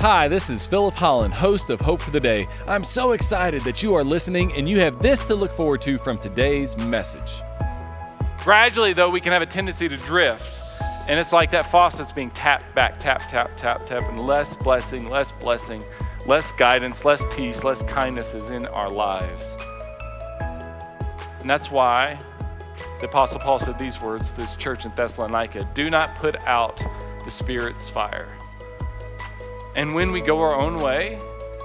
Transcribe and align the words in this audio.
Hi, 0.00 0.28
this 0.28 0.48
is 0.48 0.64
Philip 0.64 0.94
Holland, 0.94 1.34
host 1.34 1.70
of 1.70 1.80
Hope 1.80 2.00
for 2.00 2.12
the 2.12 2.20
Day. 2.20 2.46
I'm 2.68 2.84
so 2.84 3.10
excited 3.10 3.62
that 3.62 3.82
you 3.82 3.96
are 3.96 4.04
listening 4.04 4.52
and 4.52 4.68
you 4.68 4.78
have 4.78 5.00
this 5.00 5.26
to 5.26 5.34
look 5.34 5.52
forward 5.52 5.80
to 5.80 5.98
from 5.98 6.18
today's 6.18 6.76
message. 6.76 7.42
Gradually, 8.44 8.92
though, 8.92 9.10
we 9.10 9.20
can 9.20 9.32
have 9.32 9.42
a 9.42 9.46
tendency 9.46 9.88
to 9.88 9.96
drift. 9.96 10.60
And 11.08 11.18
it's 11.18 11.32
like 11.32 11.50
that 11.50 11.68
faucet's 11.72 12.12
being 12.12 12.30
tapped 12.30 12.72
back, 12.76 13.00
tap, 13.00 13.28
tap, 13.28 13.56
tap, 13.56 13.86
tap, 13.86 14.04
and 14.08 14.24
less 14.24 14.54
blessing, 14.54 15.08
less 15.08 15.32
blessing, 15.32 15.82
less 16.26 16.52
guidance, 16.52 17.04
less 17.04 17.24
peace, 17.32 17.64
less 17.64 17.82
kindness 17.82 18.34
is 18.34 18.50
in 18.50 18.66
our 18.66 18.88
lives. 18.88 19.56
And 21.40 21.50
that's 21.50 21.72
why 21.72 22.20
the 23.00 23.06
Apostle 23.06 23.40
Paul 23.40 23.58
said 23.58 23.80
these 23.80 24.00
words 24.00 24.30
to 24.30 24.36
this 24.36 24.54
church 24.54 24.84
in 24.84 24.92
Thessalonica 24.94 25.68
Do 25.74 25.90
not 25.90 26.14
put 26.14 26.36
out 26.46 26.80
the 27.24 27.32
Spirit's 27.32 27.90
fire. 27.90 28.37
And 29.74 29.94
when 29.94 30.12
we 30.12 30.20
go 30.20 30.40
our 30.40 30.54
own 30.54 30.76
way, 30.76 31.16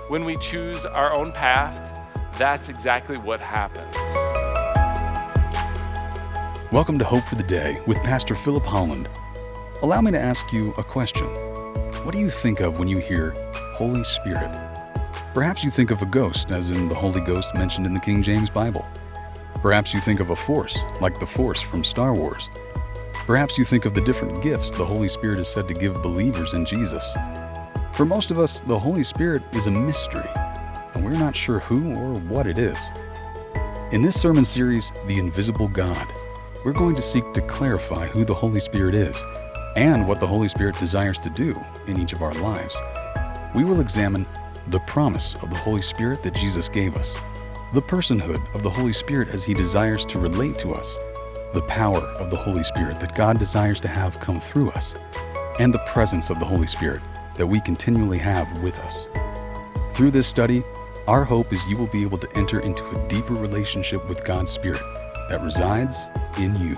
when 0.09 0.25
we 0.25 0.35
choose 0.37 0.85
our 0.85 1.13
own 1.13 1.31
path, 1.31 1.79
that's 2.37 2.67
exactly 2.67 3.17
what 3.17 3.39
happens. 3.39 3.95
Welcome 6.71 6.99
to 6.99 7.05
Hope 7.05 7.23
for 7.23 7.35
the 7.35 7.43
Day 7.43 7.79
with 7.87 7.97
Pastor 8.03 8.35
Philip 8.35 8.65
Holland. 8.65 9.07
Allow 9.81 10.01
me 10.01 10.11
to 10.11 10.19
ask 10.19 10.51
you 10.51 10.73
a 10.77 10.83
question. 10.83 11.27
What 12.03 12.11
do 12.11 12.19
you 12.19 12.29
think 12.29 12.59
of 12.59 12.77
when 12.77 12.89
you 12.89 12.97
hear 12.97 13.31
Holy 13.75 14.03
Spirit? 14.03 14.51
Perhaps 15.33 15.63
you 15.63 15.71
think 15.71 15.89
of 15.89 16.01
a 16.01 16.05
ghost, 16.05 16.51
as 16.51 16.71
in 16.71 16.89
the 16.89 16.95
Holy 16.95 17.21
Ghost 17.21 17.55
mentioned 17.55 17.85
in 17.85 17.93
the 17.93 17.99
King 17.99 18.21
James 18.21 18.49
Bible. 18.49 18.85
Perhaps 19.61 19.93
you 19.93 20.01
think 20.01 20.19
of 20.19 20.29
a 20.29 20.35
force, 20.35 20.77
like 20.99 21.19
the 21.19 21.25
Force 21.25 21.61
from 21.61 21.83
Star 21.83 22.13
Wars. 22.13 22.49
Perhaps 23.25 23.57
you 23.57 23.63
think 23.63 23.85
of 23.85 23.93
the 23.93 24.01
different 24.01 24.43
gifts 24.43 24.71
the 24.71 24.85
Holy 24.85 25.07
Spirit 25.07 25.39
is 25.39 25.47
said 25.47 25.69
to 25.69 25.73
give 25.73 26.01
believers 26.03 26.53
in 26.53 26.65
Jesus. 26.65 27.09
For 27.93 28.05
most 28.05 28.31
of 28.31 28.39
us, 28.39 28.61
the 28.61 28.79
Holy 28.79 29.03
Spirit 29.03 29.43
is 29.53 29.67
a 29.67 29.71
mystery, 29.71 30.27
and 30.95 31.05
we're 31.05 31.11
not 31.11 31.35
sure 31.35 31.59
who 31.59 31.93
or 31.93 32.15
what 32.21 32.47
it 32.47 32.57
is. 32.57 32.89
In 33.91 34.01
this 34.01 34.19
sermon 34.19 34.45
series, 34.45 34.91
The 35.05 35.19
Invisible 35.19 35.67
God, 35.67 36.07
we're 36.65 36.73
going 36.73 36.95
to 36.95 37.03
seek 37.03 37.33
to 37.33 37.41
clarify 37.41 38.07
who 38.07 38.25
the 38.25 38.33
Holy 38.33 38.59
Spirit 38.59 38.95
is 38.95 39.23
and 39.75 40.07
what 40.07 40.19
the 40.19 40.25
Holy 40.25 40.47
Spirit 40.47 40.75
desires 40.79 41.19
to 41.19 41.29
do 41.29 41.53
in 41.85 42.01
each 42.01 42.13
of 42.13 42.23
our 42.23 42.33
lives. 42.33 42.75
We 43.53 43.63
will 43.63 43.79
examine 43.79 44.25
the 44.69 44.79
promise 44.79 45.35
of 45.43 45.51
the 45.51 45.57
Holy 45.57 45.83
Spirit 45.83 46.23
that 46.23 46.33
Jesus 46.33 46.69
gave 46.69 46.97
us 46.97 47.15
the 47.75 47.81
personhood 47.81 48.43
of 48.55 48.63
the 48.63 48.71
Holy 48.71 48.93
Spirit 48.93 49.29
as 49.29 49.43
He 49.43 49.53
desires 49.53 50.03
to 50.05 50.17
relate 50.17 50.57
to 50.57 50.73
us, 50.73 50.97
the 51.53 51.61
power 51.67 51.99
of 51.99 52.31
the 52.31 52.37
Holy 52.37 52.63
Spirit 52.63 52.99
that 53.01 53.13
God 53.13 53.37
desires 53.37 53.79
to 53.81 53.87
have 53.87 54.19
come 54.19 54.39
through 54.39 54.71
us, 54.71 54.95
and 55.59 55.71
the 55.71 55.85
presence 55.85 56.31
of 56.31 56.39
the 56.39 56.45
Holy 56.45 56.65
Spirit 56.65 57.03
that 57.35 57.47
we 57.47 57.59
continually 57.61 58.17
have 58.19 58.61
with 58.61 58.77
us. 58.79 59.07
Through 59.93 60.11
this 60.11 60.27
study, 60.27 60.63
our 61.07 61.23
hope 61.23 61.51
is 61.51 61.67
you 61.67 61.77
will 61.77 61.87
be 61.87 62.01
able 62.01 62.17
to 62.17 62.37
enter 62.37 62.59
into 62.59 62.85
a 62.89 63.07
deeper 63.07 63.33
relationship 63.33 64.07
with 64.07 64.23
God's 64.23 64.51
Spirit 64.51 64.81
that 65.29 65.41
resides 65.41 66.07
in 66.37 66.55
you. 66.55 66.77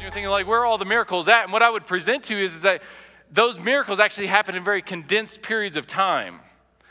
You're 0.00 0.10
thinking, 0.10 0.30
like, 0.30 0.46
where 0.46 0.60
are 0.60 0.66
all 0.66 0.78
the 0.78 0.84
miracles 0.84 1.28
at? 1.28 1.44
And 1.44 1.52
what 1.52 1.62
I 1.62 1.70
would 1.70 1.86
present 1.86 2.24
to 2.24 2.36
you 2.36 2.44
is, 2.44 2.54
is 2.54 2.62
that 2.62 2.82
those 3.30 3.58
miracles 3.58 4.00
actually 4.00 4.26
happen 4.26 4.54
in 4.54 4.64
very 4.64 4.82
condensed 4.82 5.42
periods 5.42 5.76
of 5.76 5.86
time. 5.86 6.40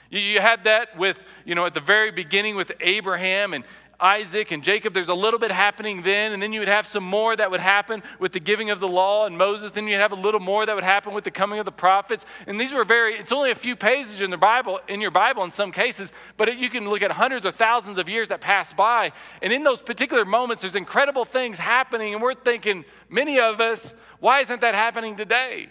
You, 0.09 0.19
you 0.19 0.39
had 0.39 0.63
that 0.63 0.97
with, 0.97 1.19
you 1.45 1.55
know, 1.55 1.65
at 1.65 1.73
the 1.73 1.79
very 1.79 2.11
beginning 2.11 2.55
with 2.55 2.71
Abraham 2.79 3.53
and 3.53 3.63
Isaac 4.01 4.51
and 4.51 4.63
Jacob. 4.63 4.93
There's 4.93 5.09
a 5.09 5.13
little 5.13 5.39
bit 5.39 5.51
happening 5.51 6.01
then, 6.01 6.31
and 6.31 6.41
then 6.41 6.53
you 6.53 6.59
would 6.59 6.69
have 6.69 6.87
some 6.87 7.03
more 7.03 7.35
that 7.35 7.51
would 7.51 7.59
happen 7.59 8.01
with 8.19 8.31
the 8.31 8.39
giving 8.39 8.69
of 8.69 8.79
the 8.79 8.87
law 8.87 9.25
and 9.25 9.37
Moses. 9.37 9.71
Then 9.71 9.87
you'd 9.87 9.99
have 9.99 10.11
a 10.11 10.15
little 10.15 10.39
more 10.39 10.65
that 10.65 10.73
would 10.73 10.83
happen 10.83 11.13
with 11.13 11.23
the 11.23 11.31
coming 11.31 11.59
of 11.59 11.65
the 11.65 11.71
prophets. 11.71 12.25
And 12.47 12.59
these 12.59 12.73
were 12.73 12.83
very, 12.83 13.15
it's 13.15 13.31
only 13.31 13.51
a 13.51 13.55
few 13.55 13.75
pages 13.75 14.21
in 14.21 14.29
the 14.29 14.37
Bible, 14.37 14.79
in 14.87 15.01
your 15.01 15.11
Bible 15.11 15.43
in 15.43 15.51
some 15.51 15.71
cases, 15.71 16.11
but 16.37 16.47
it, 16.47 16.57
you 16.57 16.69
can 16.69 16.89
look 16.89 17.01
at 17.01 17.11
hundreds 17.11 17.45
or 17.45 17.51
thousands 17.51 17.97
of 17.97 18.07
years 18.07 18.29
that 18.29 18.41
pass 18.41 18.73
by. 18.73 19.11
And 19.41 19.51
in 19.51 19.63
those 19.63 19.81
particular 19.81 20.25
moments, 20.25 20.61
there's 20.61 20.75
incredible 20.75 21.25
things 21.25 21.57
happening, 21.57 22.13
and 22.13 22.23
we're 22.23 22.35
thinking, 22.35 22.85
many 23.09 23.39
of 23.39 23.59
us, 23.59 23.93
why 24.19 24.39
isn't 24.41 24.61
that 24.61 24.75
happening 24.75 25.15
today? 25.15 25.67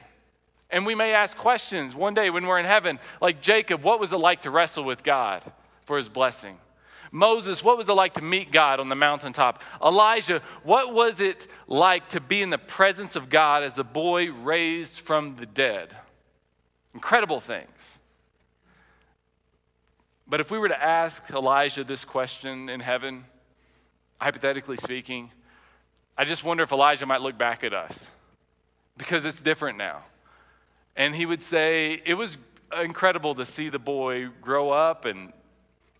And 0.71 0.84
we 0.84 0.94
may 0.94 1.15
ask 1.15 1.37
questions 1.37 1.94
one 1.94 2.12
day 2.12 2.28
when 2.28 2.47
we're 2.47 2.59
in 2.59 2.67
heaven, 2.67 2.99
like 3.22 3.41
Jacob, 3.41 3.83
what 3.83 3.99
was 3.99 4.12
it 4.12 4.19
like 4.19 4.43
to 4.43 4.50
wrestle 4.50 4.84
with 4.84 5.03
God 5.03 5.43
for 5.87 5.97
his 5.97 6.09
blessing? 6.09 6.59
Moses, 7.11 7.63
what 7.65 7.77
was 7.77 7.89
it 7.89 7.93
like 7.93 8.15
to 8.15 8.23
meet 8.23 8.53
God 8.53 8.81
on 8.81 8.89
the 8.89 8.95
mountaintop? 8.95 9.63
Elijah, 9.83 10.43
what 10.63 10.93
was 10.93 11.21
it 11.21 11.47
like 11.67 12.09
to 12.11 12.21
be 12.21 12.43
in 12.43 12.51
the 12.51 12.59
presence 12.59 13.17
of 13.17 13.29
God 13.29 13.63
as 13.63 13.79
a 13.79 13.85
boy 13.85 14.31
raised 14.31 15.01
from 15.01 15.37
the 15.37 15.47
dead? 15.47 15.95
Incredible 16.95 17.41
things. 17.41 17.99
But 20.27 20.41
if 20.41 20.51
we 20.51 20.59
were 20.59 20.69
to 20.69 20.83
ask 20.83 21.23
Elijah 21.31 21.85
this 21.85 22.05
question 22.05 22.69
in 22.69 22.81
heaven, 22.81 23.25
hypothetically 24.21 24.77
speaking, 24.77 25.31
I 26.17 26.25
just 26.25 26.45
wonder 26.45 26.63
if 26.63 26.73
Elijah 26.73 27.07
might 27.07 27.23
look 27.23 27.39
back 27.39 27.65
at 27.65 27.73
us 27.73 28.11
because 28.99 29.25
it's 29.25 29.41
different 29.41 29.79
now. 29.79 30.03
And 30.97 31.15
he 31.15 31.25
would 31.25 31.43
say, 31.43 32.03
It 32.05 32.15
was 32.15 32.37
incredible 32.79 33.35
to 33.37 33.47
see 33.47 33.69
the 33.71 33.79
boy 33.79 34.29
grow 34.43 34.71
up 34.71 35.05
and 35.05 35.33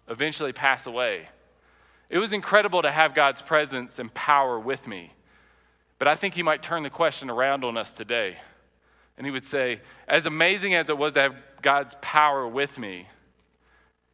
eventually 0.09 0.53
pass 0.53 0.87
away. 0.87 1.29
It 2.11 2.19
was 2.19 2.33
incredible 2.33 2.83
to 2.83 2.91
have 2.91 3.15
God's 3.15 3.43
presence 3.43 3.99
and 3.99 4.13
power 4.15 4.59
with 4.59 4.87
me. 4.87 5.13
But 5.99 6.09
I 6.09 6.15
think 6.15 6.35
he 6.35 6.43
might 6.43 6.63
turn 6.63 6.83
the 6.83 6.91
question 6.91 7.29
around 7.29 7.65
on 7.65 7.77
us 7.77 7.93
today. 7.93 8.37
And 9.17 9.27
he 9.27 9.31
would 9.31 9.45
say, 9.45 9.81
as 10.07 10.27
amazing 10.27 10.75
as 10.75 10.89
it 10.89 10.97
was 10.97 11.15
to 11.15 11.21
have 11.21 11.35
God's 11.61 11.97
power 12.01 12.47
with 12.47 12.79
me, 12.79 13.09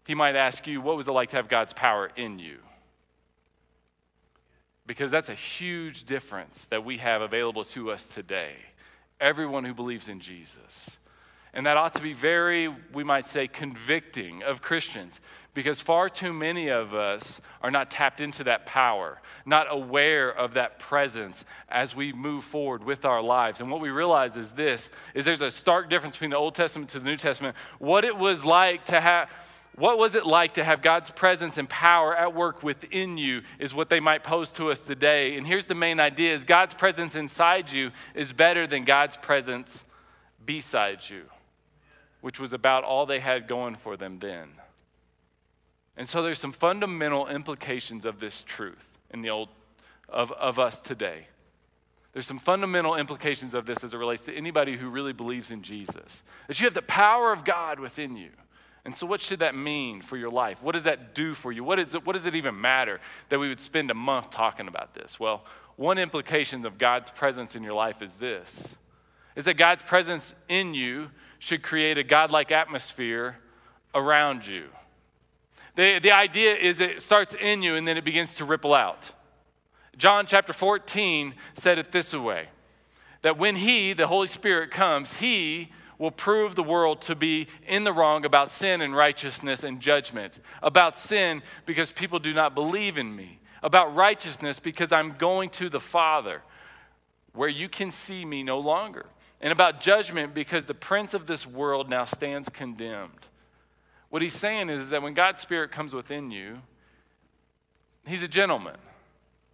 he 0.06 0.14
might 0.14 0.34
ask 0.34 0.66
you, 0.66 0.80
what 0.80 0.96
was 0.96 1.08
it 1.08 1.12
like 1.12 1.30
to 1.30 1.36
have 1.36 1.48
God's 1.48 1.72
power 1.72 2.10
in 2.16 2.38
you? 2.38 2.58
Because 4.86 5.10
that's 5.10 5.28
a 5.28 5.34
huge 5.34 6.04
difference 6.04 6.66
that 6.66 6.84
we 6.84 6.98
have 6.98 7.22
available 7.22 7.64
to 7.66 7.90
us 7.90 8.06
today. 8.06 8.52
Everyone 9.20 9.64
who 9.64 9.72
believes 9.72 10.08
in 10.08 10.20
Jesus. 10.20 10.98
And 11.54 11.66
that 11.66 11.76
ought 11.76 11.94
to 11.94 12.02
be 12.02 12.12
very, 12.12 12.68
we 12.92 13.04
might 13.04 13.26
say, 13.26 13.48
convicting 13.48 14.42
of 14.42 14.60
Christians 14.60 15.20
because 15.54 15.80
far 15.80 16.08
too 16.08 16.32
many 16.32 16.68
of 16.68 16.94
us 16.94 17.40
are 17.62 17.70
not 17.70 17.90
tapped 17.90 18.20
into 18.20 18.42
that 18.44 18.66
power, 18.66 19.20
not 19.46 19.68
aware 19.70 20.30
of 20.36 20.54
that 20.54 20.80
presence 20.80 21.44
as 21.68 21.94
we 21.94 22.12
move 22.12 22.42
forward 22.42 22.82
with 22.82 23.04
our 23.04 23.22
lives. 23.22 23.60
And 23.60 23.70
what 23.70 23.80
we 23.80 23.90
realize 23.90 24.36
is 24.36 24.50
this 24.50 24.90
is 25.14 25.24
there's 25.24 25.42
a 25.42 25.50
stark 25.50 25.88
difference 25.88 26.16
between 26.16 26.30
the 26.30 26.36
Old 26.36 26.56
Testament 26.56 26.90
to 26.90 26.98
the 26.98 27.04
New 27.04 27.16
Testament. 27.16 27.56
What 27.78 28.04
it 28.04 28.16
was 28.16 28.44
like 28.44 28.84
to 28.86 29.00
have 29.00 29.30
what 29.76 29.98
was 29.98 30.14
it 30.14 30.24
like 30.24 30.54
to 30.54 30.62
have 30.62 30.82
God's 30.82 31.10
presence 31.10 31.58
and 31.58 31.68
power 31.68 32.14
at 32.16 32.32
work 32.32 32.62
within 32.62 33.18
you 33.18 33.42
is 33.58 33.74
what 33.74 33.90
they 33.90 33.98
might 33.98 34.22
pose 34.22 34.52
to 34.52 34.70
us 34.70 34.80
today. 34.80 35.36
And 35.36 35.44
here's 35.44 35.66
the 35.66 35.74
main 35.74 35.98
idea 35.98 36.32
is 36.32 36.44
God's 36.44 36.74
presence 36.74 37.16
inside 37.16 37.72
you 37.72 37.90
is 38.14 38.32
better 38.32 38.68
than 38.68 38.84
God's 38.84 39.16
presence 39.16 39.84
beside 40.46 41.08
you, 41.08 41.24
which 42.24 42.40
was 42.40 42.54
about 42.54 42.84
all 42.84 43.04
they 43.04 43.20
had 43.20 43.46
going 43.46 43.74
for 43.74 43.98
them 43.98 44.18
then. 44.18 44.48
And 45.94 46.08
so 46.08 46.22
there's 46.22 46.38
some 46.38 46.52
fundamental 46.52 47.26
implications 47.28 48.06
of 48.06 48.18
this 48.18 48.42
truth 48.46 48.86
in 49.10 49.20
the 49.20 49.28
old 49.28 49.50
of, 50.08 50.32
of 50.32 50.58
us 50.58 50.80
today. 50.80 51.26
There's 52.14 52.26
some 52.26 52.38
fundamental 52.38 52.94
implications 52.94 53.52
of 53.52 53.66
this 53.66 53.84
as 53.84 53.92
it 53.92 53.98
relates 53.98 54.24
to 54.24 54.34
anybody 54.34 54.78
who 54.78 54.88
really 54.88 55.12
believes 55.12 55.50
in 55.50 55.60
Jesus. 55.60 56.22
That 56.48 56.58
you 56.58 56.64
have 56.64 56.72
the 56.72 56.80
power 56.80 57.30
of 57.30 57.44
God 57.44 57.78
within 57.78 58.16
you. 58.16 58.30
And 58.86 58.96
so, 58.96 59.06
what 59.06 59.20
should 59.20 59.40
that 59.40 59.54
mean 59.54 60.00
for 60.00 60.16
your 60.16 60.30
life? 60.30 60.62
What 60.62 60.72
does 60.72 60.84
that 60.84 61.14
do 61.14 61.34
for 61.34 61.52
you? 61.52 61.62
What, 61.62 61.78
is 61.78 61.94
it, 61.94 62.06
what 62.06 62.14
does 62.14 62.24
it 62.24 62.34
even 62.34 62.58
matter 62.58 63.02
that 63.28 63.38
we 63.38 63.50
would 63.50 63.60
spend 63.60 63.90
a 63.90 63.94
month 63.94 64.30
talking 64.30 64.66
about 64.66 64.94
this? 64.94 65.20
Well, 65.20 65.44
one 65.76 65.98
implication 65.98 66.64
of 66.64 66.78
God's 66.78 67.10
presence 67.10 67.54
in 67.54 67.62
your 67.62 67.74
life 67.74 68.00
is 68.00 68.14
this 68.14 68.74
is 69.36 69.46
that 69.46 69.54
God's 69.54 69.82
presence 69.82 70.34
in 70.48 70.74
you 70.74 71.10
should 71.38 71.62
create 71.62 71.98
a 71.98 72.04
godlike 72.04 72.50
atmosphere 72.50 73.36
around 73.94 74.46
you. 74.46 74.64
The, 75.74 75.98
the 75.98 76.12
idea 76.12 76.54
is 76.54 76.80
it 76.80 77.02
starts 77.02 77.34
in 77.34 77.62
you 77.62 77.74
and 77.74 77.86
then 77.86 77.96
it 77.96 78.04
begins 78.04 78.36
to 78.36 78.44
ripple 78.44 78.74
out. 78.74 79.10
John 79.96 80.26
chapter 80.26 80.52
14 80.52 81.34
said 81.54 81.78
it 81.78 81.92
this 81.92 82.14
way 82.14 82.48
that 83.22 83.38
when 83.38 83.56
He, 83.56 83.92
the 83.92 84.06
Holy 84.06 84.26
Spirit, 84.26 84.70
comes, 84.70 85.14
He 85.14 85.70
will 85.98 86.10
prove 86.10 86.54
the 86.54 86.62
world 86.62 87.00
to 87.02 87.14
be 87.14 87.46
in 87.66 87.84
the 87.84 87.92
wrong 87.92 88.24
about 88.24 88.50
sin 88.50 88.80
and 88.80 88.94
righteousness 88.94 89.64
and 89.64 89.80
judgment. 89.80 90.40
About 90.62 90.98
sin 90.98 91.42
because 91.66 91.92
people 91.92 92.18
do 92.18 92.32
not 92.34 92.54
believe 92.54 92.98
in 92.98 93.14
me. 93.14 93.38
About 93.62 93.94
righteousness 93.94 94.60
because 94.60 94.92
I'm 94.92 95.14
going 95.16 95.50
to 95.50 95.68
the 95.68 95.80
Father 95.80 96.42
where 97.32 97.48
you 97.48 97.68
can 97.68 97.90
see 97.90 98.24
me 98.24 98.42
no 98.42 98.58
longer. 98.58 99.06
And 99.44 99.52
about 99.52 99.80
judgment 99.80 100.34
because 100.34 100.66
the 100.66 100.74
prince 100.74 101.14
of 101.14 101.26
this 101.26 101.46
world 101.46 101.88
now 101.88 102.06
stands 102.06 102.48
condemned. 102.48 103.28
What 104.08 104.22
he's 104.22 104.34
saying 104.34 104.70
is, 104.70 104.88
that 104.88 105.02
when 105.02 105.14
God's 105.14 105.42
Spirit 105.42 105.70
comes 105.70 105.94
within 105.94 106.32
you, 106.32 106.62
he's 108.06 108.22
a 108.22 108.28
gentleman. 108.28 108.78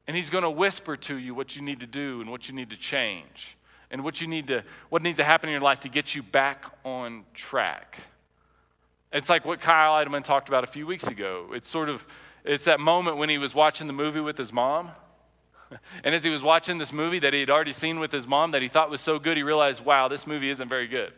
And 0.07 0.17
he's 0.17 0.31
going 0.31 0.45
to 0.45 0.51
whisper 0.51 0.97
to 0.97 1.17
you 1.17 1.35
what 1.35 1.57
you 1.57 1.63
need 1.63 1.81
to 1.81 1.87
do 1.87 2.21
and 2.21 2.31
what 2.31 2.49
you 2.49 2.55
need 2.55 2.71
to 2.71 2.77
change. 2.77 3.57
and 3.91 4.05
what 4.05 4.21
you 4.21 4.27
need 4.27 4.47
to 4.47 4.63
what 4.89 5.03
needs 5.03 5.17
to 5.17 5.25
happen 5.25 5.49
in 5.49 5.53
your 5.53 5.61
life 5.61 5.81
to 5.81 5.89
get 5.89 6.15
you 6.15 6.23
back 6.23 6.65
on 6.85 7.25
track. 7.35 7.99
It's 9.13 9.29
like 9.29 9.45
what 9.45 9.61
Kyle 9.61 9.93
Idleman 9.93 10.23
talked 10.23 10.49
about 10.49 10.63
a 10.63 10.69
few 10.69 10.87
weeks 10.87 11.07
ago. 11.07 11.49
It's 11.53 11.69
sort 11.69 11.89
of 11.89 12.07
it's 12.45 12.65
that 12.65 12.81
moment 12.81 13.17
when 13.17 13.29
he 13.29 13.39
was 13.39 13.55
watching 13.55 13.87
the 13.87 13.93
movie 13.93 14.21
with 14.21 14.39
his 14.39 14.53
mom. 14.53 14.91
And 16.05 16.15
as 16.15 16.25
he 16.25 16.31
was 16.31 16.43
watching 16.43 16.79
this 16.79 16.93
movie 16.93 17.19
that 17.21 17.33
he 17.33 17.41
had 17.41 17.51
already 17.51 17.73
seen 17.73 18.01
with 18.01 18.11
his 18.11 18.27
mom 18.27 18.51
that 18.53 18.63
he 18.63 18.69
thought 18.69 18.91
was 18.91 19.01
so 19.01 19.19
good, 19.19 19.37
he 19.37 19.43
realized, 19.43 19.85
wow, 19.85 20.09
this 20.09 20.27
movie 20.27 20.51
isn't 20.51 20.69
very 20.69 20.89
good. 20.89 21.13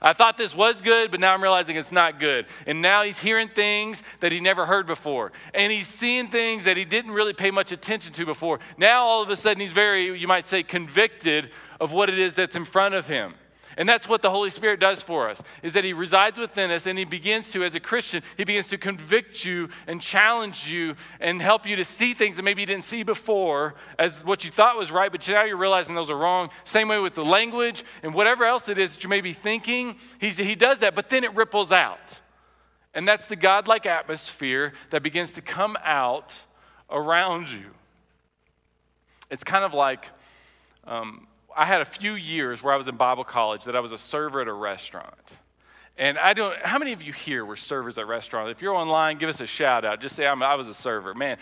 I 0.00 0.12
thought 0.12 0.36
this 0.36 0.54
was 0.54 0.82
good, 0.82 1.12
but 1.12 1.20
now 1.20 1.32
I'm 1.32 1.42
realizing 1.42 1.76
it's 1.76 1.92
not 1.92 2.18
good. 2.18 2.46
And 2.66 2.82
now 2.82 3.04
he's 3.04 3.18
hearing 3.18 3.48
things 3.48 4.02
that 4.18 4.32
he 4.32 4.40
never 4.40 4.66
heard 4.66 4.84
before. 4.84 5.30
And 5.54 5.72
he's 5.72 5.86
seeing 5.86 6.28
things 6.28 6.64
that 6.64 6.76
he 6.76 6.84
didn't 6.84 7.12
really 7.12 7.32
pay 7.32 7.52
much 7.52 7.70
attention 7.70 8.12
to 8.14 8.26
before. 8.26 8.58
Now 8.76 9.04
all 9.04 9.22
of 9.22 9.30
a 9.30 9.36
sudden 9.36 9.60
he's 9.60 9.70
very, 9.70 10.18
you 10.18 10.26
might 10.26 10.46
say, 10.46 10.64
convicted 10.64 11.50
of 11.78 11.92
what 11.92 12.08
it 12.08 12.18
is 12.18 12.34
that's 12.34 12.56
in 12.56 12.64
front 12.64 12.94
of 12.94 13.06
him. 13.06 13.34
And 13.76 13.88
that's 13.88 14.08
what 14.08 14.22
the 14.22 14.30
Holy 14.30 14.50
Spirit 14.50 14.80
does 14.80 15.02
for 15.02 15.28
us, 15.28 15.42
is 15.62 15.72
that 15.72 15.84
He 15.84 15.92
resides 15.92 16.38
within 16.38 16.70
us 16.70 16.86
and 16.86 16.98
He 16.98 17.04
begins 17.04 17.50
to, 17.52 17.64
as 17.64 17.74
a 17.74 17.80
Christian, 17.80 18.22
He 18.36 18.44
begins 18.44 18.68
to 18.68 18.78
convict 18.78 19.44
you 19.44 19.68
and 19.86 20.00
challenge 20.00 20.70
you 20.70 20.96
and 21.20 21.40
help 21.40 21.66
you 21.66 21.76
to 21.76 21.84
see 21.84 22.14
things 22.14 22.36
that 22.36 22.42
maybe 22.42 22.62
you 22.62 22.66
didn't 22.66 22.84
see 22.84 23.02
before 23.02 23.74
as 23.98 24.24
what 24.24 24.44
you 24.44 24.50
thought 24.50 24.76
was 24.76 24.90
right, 24.90 25.10
but 25.10 25.26
now 25.28 25.44
you're 25.44 25.56
realizing 25.56 25.94
those 25.94 26.10
are 26.10 26.16
wrong. 26.16 26.50
Same 26.64 26.88
way 26.88 26.98
with 26.98 27.14
the 27.14 27.24
language 27.24 27.84
and 28.02 28.14
whatever 28.14 28.44
else 28.44 28.68
it 28.68 28.78
is 28.78 28.94
that 28.94 29.02
you 29.02 29.08
may 29.08 29.20
be 29.20 29.32
thinking, 29.32 29.96
he's, 30.18 30.36
He 30.36 30.54
does 30.54 30.80
that, 30.80 30.94
but 30.94 31.10
then 31.10 31.24
it 31.24 31.34
ripples 31.34 31.72
out. 31.72 32.20
And 32.94 33.08
that's 33.08 33.26
the 33.26 33.36
godlike 33.36 33.86
atmosphere 33.86 34.74
that 34.90 35.02
begins 35.02 35.32
to 35.32 35.40
come 35.40 35.78
out 35.82 36.36
around 36.90 37.48
you. 37.48 37.70
It's 39.30 39.44
kind 39.44 39.64
of 39.64 39.72
like, 39.72 40.10
um, 40.86 41.26
I 41.56 41.64
had 41.64 41.80
a 41.80 41.84
few 41.84 42.14
years 42.14 42.62
where 42.62 42.72
I 42.72 42.76
was 42.76 42.88
in 42.88 42.96
Bible 42.96 43.24
college 43.24 43.64
that 43.64 43.76
I 43.76 43.80
was 43.80 43.92
a 43.92 43.98
server 43.98 44.40
at 44.40 44.48
a 44.48 44.52
restaurant. 44.52 45.34
And 45.98 46.18
I 46.18 46.32
don't, 46.32 46.56
how 46.58 46.78
many 46.78 46.92
of 46.92 47.02
you 47.02 47.12
here 47.12 47.44
were 47.44 47.56
servers 47.56 47.98
at 47.98 48.06
restaurants? 48.06 48.50
If 48.50 48.62
you're 48.62 48.74
online, 48.74 49.18
give 49.18 49.28
us 49.28 49.40
a 49.40 49.46
shout 49.46 49.84
out. 49.84 50.00
Just 50.00 50.16
say, 50.16 50.26
i 50.26 50.54
was 50.54 50.68
a 50.68 50.74
server. 50.74 51.14
Man, 51.14 51.36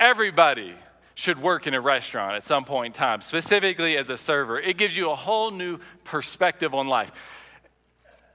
everybody 0.00 0.74
should 1.14 1.40
work 1.40 1.66
in 1.66 1.74
a 1.74 1.80
restaurant 1.80 2.34
at 2.34 2.44
some 2.44 2.64
point 2.64 2.94
in 2.94 2.98
time, 2.98 3.20
specifically 3.20 3.96
as 3.96 4.10
a 4.10 4.16
server. 4.16 4.58
It 4.58 4.76
gives 4.76 4.96
you 4.96 5.10
a 5.10 5.14
whole 5.14 5.50
new 5.50 5.78
perspective 6.02 6.74
on 6.74 6.88
life. 6.88 7.12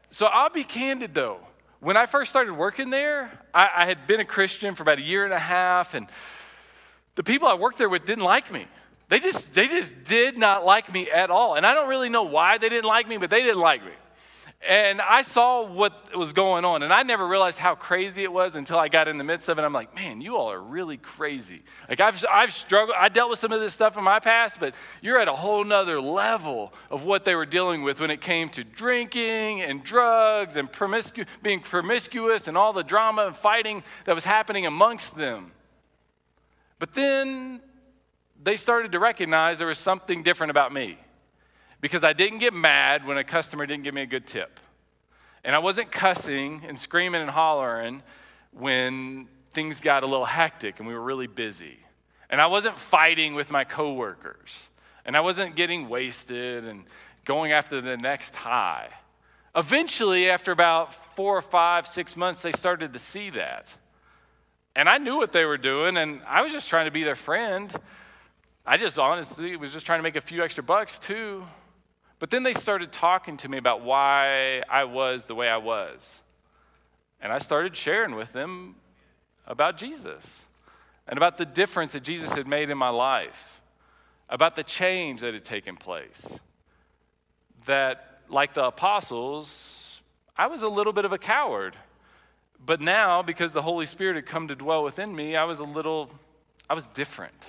So 0.09 0.27
I'll 0.27 0.49
be 0.49 0.63
candid 0.63 1.13
though. 1.13 1.39
When 1.81 1.95
I 1.95 2.05
first 2.05 2.29
started 2.29 2.53
working 2.53 2.89
there, 2.89 3.31
I, 3.53 3.69
I 3.75 3.85
had 3.85 4.07
been 4.07 4.19
a 4.19 4.25
Christian 4.25 4.75
for 4.75 4.83
about 4.83 4.97
a 4.97 5.01
year 5.01 5.23
and 5.23 5.33
a 5.33 5.39
half, 5.39 5.93
and 5.93 6.07
the 7.15 7.23
people 7.23 7.47
I 7.47 7.53
worked 7.53 7.77
there 7.77 7.89
with 7.89 8.05
didn't 8.05 8.23
like 8.23 8.51
me. 8.51 8.65
They 9.09 9.19
just, 9.19 9.53
they 9.53 9.67
just 9.67 10.03
did 10.03 10.37
not 10.37 10.65
like 10.65 10.93
me 10.93 11.09
at 11.09 11.31
all. 11.31 11.55
And 11.55 11.65
I 11.65 11.73
don't 11.73 11.89
really 11.89 12.09
know 12.09 12.23
why 12.23 12.59
they 12.59 12.69
didn't 12.69 12.85
like 12.85 13.07
me, 13.07 13.17
but 13.17 13.29
they 13.29 13.41
didn't 13.41 13.59
like 13.59 13.83
me. 13.83 13.91
And 14.67 14.99
I 14.99 15.21
saw 15.21 15.65
what 15.65 16.15
was 16.17 16.33
going 16.33 16.65
on, 16.65 16.83
and 16.83 16.91
I 16.91 17.03
never 17.03 17.25
realized 17.25 17.57
how 17.57 17.75
crazy 17.75 18.23
it 18.23 18.31
was 18.31 18.55
until 18.55 18.77
I 18.77 18.89
got 18.89 19.07
in 19.07 19.17
the 19.17 19.23
midst 19.23 19.47
of 19.47 19.57
it. 19.57 19.61
I'm 19.61 19.71
like, 19.71 19.95
man, 19.95 20.19
you 20.19 20.35
all 20.35 20.51
are 20.51 20.61
really 20.61 20.97
crazy. 20.97 21.63
Like, 21.87 22.01
I've, 22.01 22.23
I've 22.29 22.51
struggled, 22.51 22.97
I 22.99 23.07
dealt 23.07 23.29
with 23.29 23.39
some 23.39 23.53
of 23.53 23.61
this 23.61 23.73
stuff 23.73 23.97
in 23.97 24.03
my 24.03 24.19
past, 24.19 24.59
but 24.59 24.75
you're 25.01 25.17
at 25.17 25.29
a 25.29 25.33
whole 25.33 25.63
nother 25.63 26.01
level 26.01 26.73
of 26.91 27.05
what 27.05 27.23
they 27.23 27.35
were 27.35 27.45
dealing 27.45 27.83
with 27.83 28.01
when 28.01 28.11
it 28.11 28.19
came 28.19 28.49
to 28.49 28.65
drinking 28.65 29.61
and 29.61 29.81
drugs 29.81 30.57
and 30.57 30.69
promiscu- 30.69 31.25
being 31.41 31.61
promiscuous 31.61 32.49
and 32.49 32.57
all 32.57 32.73
the 32.73 32.83
drama 32.83 33.27
and 33.27 33.37
fighting 33.37 33.81
that 34.03 34.13
was 34.13 34.25
happening 34.25 34.65
amongst 34.65 35.15
them. 35.15 35.53
But 36.79 36.93
then 36.93 37.61
they 38.41 38.55
started 38.55 38.93
to 38.93 38.99
recognize 38.99 39.59
there 39.59 39.67
was 39.67 39.79
something 39.79 40.23
different 40.23 40.51
about 40.51 40.73
me 40.73 40.97
because 41.81 42.03
I 42.03 42.13
didn't 42.13 42.39
get 42.39 42.53
mad 42.53 43.05
when 43.05 43.17
a 43.17 43.23
customer 43.23 43.65
didn't 43.65 43.83
give 43.83 43.93
me 43.93 44.01
a 44.01 44.07
good 44.07 44.25
tip. 44.25 44.59
And 45.43 45.55
I 45.55 45.59
wasn't 45.59 45.91
cussing 45.91 46.63
and 46.67 46.77
screaming 46.77 47.21
and 47.21 47.29
hollering 47.29 48.03
when 48.51 49.27
things 49.51 49.79
got 49.81 50.03
a 50.03 50.05
little 50.05 50.25
hectic 50.25 50.79
and 50.79 50.87
we 50.87 50.93
were 50.93 51.01
really 51.01 51.27
busy. 51.27 51.79
And 52.29 52.39
I 52.39 52.47
wasn't 52.47 52.77
fighting 52.77 53.35
with 53.35 53.49
my 53.49 53.63
coworkers. 53.63 54.57
And 55.05 55.17
I 55.17 55.21
wasn't 55.21 55.55
getting 55.55 55.89
wasted 55.89 56.65
and 56.65 56.83
going 57.25 57.51
after 57.51 57.81
the 57.81 57.97
next 57.97 58.35
high. 58.35 58.89
Eventually, 59.55 60.29
after 60.29 60.51
about 60.51 60.93
four 61.15 61.35
or 61.35 61.41
five, 61.41 61.87
six 61.87 62.15
months, 62.15 62.41
they 62.41 62.51
started 62.51 62.93
to 62.93 62.99
see 62.99 63.31
that. 63.31 63.73
And 64.75 64.87
I 64.87 64.99
knew 64.99 65.17
what 65.17 65.31
they 65.31 65.45
were 65.45 65.57
doing, 65.57 65.97
and 65.97 66.21
I 66.27 66.41
was 66.41 66.53
just 66.53 66.69
trying 66.69 66.85
to 66.85 66.91
be 66.91 67.03
their 67.03 67.15
friend. 67.15 67.73
I 68.65 68.77
just 68.77 68.99
honestly 68.99 69.55
was 69.55 69.73
just 69.73 69.85
trying 69.85 69.99
to 69.99 70.03
make 70.03 70.15
a 70.15 70.21
few 70.21 70.43
extra 70.43 70.63
bucks 70.63 70.99
too. 70.99 71.45
But 72.19 72.29
then 72.29 72.43
they 72.43 72.53
started 72.53 72.91
talking 72.91 73.37
to 73.37 73.49
me 73.49 73.57
about 73.57 73.81
why 73.81 74.61
I 74.69 74.83
was 74.83 75.25
the 75.25 75.35
way 75.35 75.49
I 75.49 75.57
was. 75.57 76.19
And 77.21 77.31
I 77.31 77.37
started 77.39 77.75
sharing 77.75 78.15
with 78.15 78.33
them 78.33 78.75
about 79.47 79.77
Jesus 79.77 80.43
and 81.07 81.17
about 81.17 81.37
the 81.37 81.45
difference 81.45 81.93
that 81.93 82.03
Jesus 82.03 82.33
had 82.33 82.47
made 82.47 82.69
in 82.69 82.77
my 82.77 82.89
life, 82.89 83.61
about 84.29 84.55
the 84.55 84.63
change 84.63 85.21
that 85.21 85.33
had 85.33 85.43
taken 85.43 85.75
place. 85.75 86.37
That, 87.65 88.21
like 88.29 88.53
the 88.53 88.65
apostles, 88.65 90.01
I 90.37 90.47
was 90.47 90.61
a 90.61 90.69
little 90.69 90.93
bit 90.93 91.05
of 91.05 91.11
a 91.11 91.17
coward. 91.17 91.75
But 92.63 92.81
now, 92.81 93.21
because 93.21 93.53
the 93.53 93.61
Holy 93.61 93.85
Spirit 93.85 94.15
had 94.15 94.25
come 94.25 94.49
to 94.49 94.55
dwell 94.55 94.83
within 94.83 95.15
me, 95.15 95.35
I 95.35 95.45
was 95.45 95.59
a 95.59 95.63
little, 95.63 96.11
I 96.69 96.73
was 96.73 96.87
different. 96.87 97.47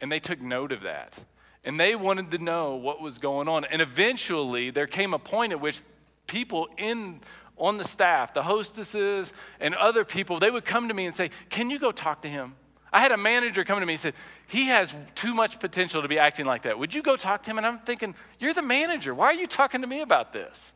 And 0.00 0.10
they 0.10 0.20
took 0.20 0.40
note 0.40 0.72
of 0.72 0.82
that. 0.82 1.18
And 1.64 1.80
they 1.80 1.94
wanted 1.94 2.30
to 2.32 2.38
know 2.38 2.74
what 2.74 3.00
was 3.00 3.18
going 3.18 3.48
on. 3.48 3.64
And 3.64 3.80
eventually, 3.80 4.70
there 4.70 4.86
came 4.86 5.14
a 5.14 5.18
point 5.18 5.52
at 5.52 5.60
which 5.60 5.80
people 6.26 6.68
in 6.76 7.20
on 7.56 7.78
the 7.78 7.84
staff, 7.84 8.34
the 8.34 8.42
hostesses 8.42 9.32
and 9.60 9.74
other 9.74 10.04
people, 10.04 10.38
they 10.38 10.50
would 10.50 10.64
come 10.64 10.88
to 10.88 10.94
me 10.94 11.06
and 11.06 11.14
say, 11.14 11.30
Can 11.50 11.70
you 11.70 11.78
go 11.78 11.92
talk 11.92 12.22
to 12.22 12.28
him? 12.28 12.54
I 12.92 13.00
had 13.00 13.12
a 13.12 13.16
manager 13.16 13.64
come 13.64 13.80
to 13.80 13.86
me 13.86 13.94
and 13.94 14.00
said, 14.00 14.14
He 14.46 14.66
has 14.66 14.94
too 15.14 15.34
much 15.34 15.60
potential 15.60 16.02
to 16.02 16.08
be 16.08 16.18
acting 16.18 16.46
like 16.46 16.62
that. 16.62 16.78
Would 16.78 16.94
you 16.94 17.02
go 17.02 17.16
talk 17.16 17.42
to 17.44 17.50
him? 17.50 17.58
And 17.58 17.66
I'm 17.66 17.78
thinking, 17.80 18.14
You're 18.38 18.54
the 18.54 18.62
manager. 18.62 19.14
Why 19.14 19.26
are 19.26 19.34
you 19.34 19.46
talking 19.46 19.80
to 19.80 19.86
me 19.86 20.00
about 20.00 20.32
this? 20.32 20.72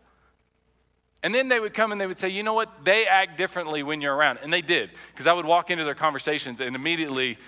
And 1.22 1.34
then 1.34 1.48
they 1.48 1.58
would 1.58 1.74
come 1.74 1.90
and 1.90 2.00
they 2.00 2.06
would 2.06 2.18
say, 2.18 2.28
You 2.28 2.42
know 2.42 2.54
what? 2.54 2.84
They 2.84 3.06
act 3.06 3.36
differently 3.36 3.82
when 3.82 4.00
you're 4.00 4.14
around. 4.14 4.38
And 4.42 4.52
they 4.52 4.62
did, 4.62 4.90
because 5.12 5.26
I 5.26 5.32
would 5.32 5.46
walk 5.46 5.70
into 5.70 5.84
their 5.84 5.94
conversations 5.94 6.60
and 6.60 6.76
immediately 6.76 7.38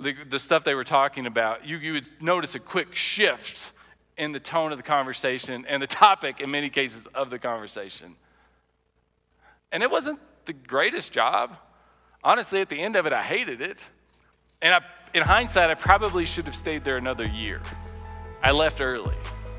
the, 0.00 0.14
the 0.28 0.38
stuff 0.38 0.64
they 0.64 0.74
were 0.74 0.84
talking 0.84 1.26
about, 1.26 1.66
you, 1.66 1.76
you 1.76 1.92
would 1.92 2.08
notice 2.20 2.54
a 2.54 2.58
quick 2.58 2.94
shift 2.96 3.72
in 4.16 4.32
the 4.32 4.40
tone 4.40 4.72
of 4.72 4.78
the 4.78 4.82
conversation 4.82 5.64
and 5.68 5.82
the 5.82 5.86
topic, 5.86 6.40
in 6.40 6.50
many 6.50 6.70
cases, 6.70 7.06
of 7.14 7.30
the 7.30 7.38
conversation. 7.38 8.16
And 9.72 9.82
it 9.82 9.90
wasn't 9.90 10.18
the 10.46 10.52
greatest 10.52 11.12
job. 11.12 11.56
Honestly, 12.22 12.60
at 12.60 12.68
the 12.68 12.80
end 12.80 12.96
of 12.96 13.06
it, 13.06 13.12
I 13.12 13.22
hated 13.22 13.60
it. 13.60 13.82
And 14.60 14.74
I, 14.74 14.80
in 15.14 15.22
hindsight, 15.22 15.70
I 15.70 15.74
probably 15.74 16.24
should 16.24 16.46
have 16.46 16.56
stayed 16.56 16.84
there 16.84 16.96
another 16.96 17.26
year. 17.26 17.62
I 18.42 18.50
left 18.50 18.80
early. 18.80 19.16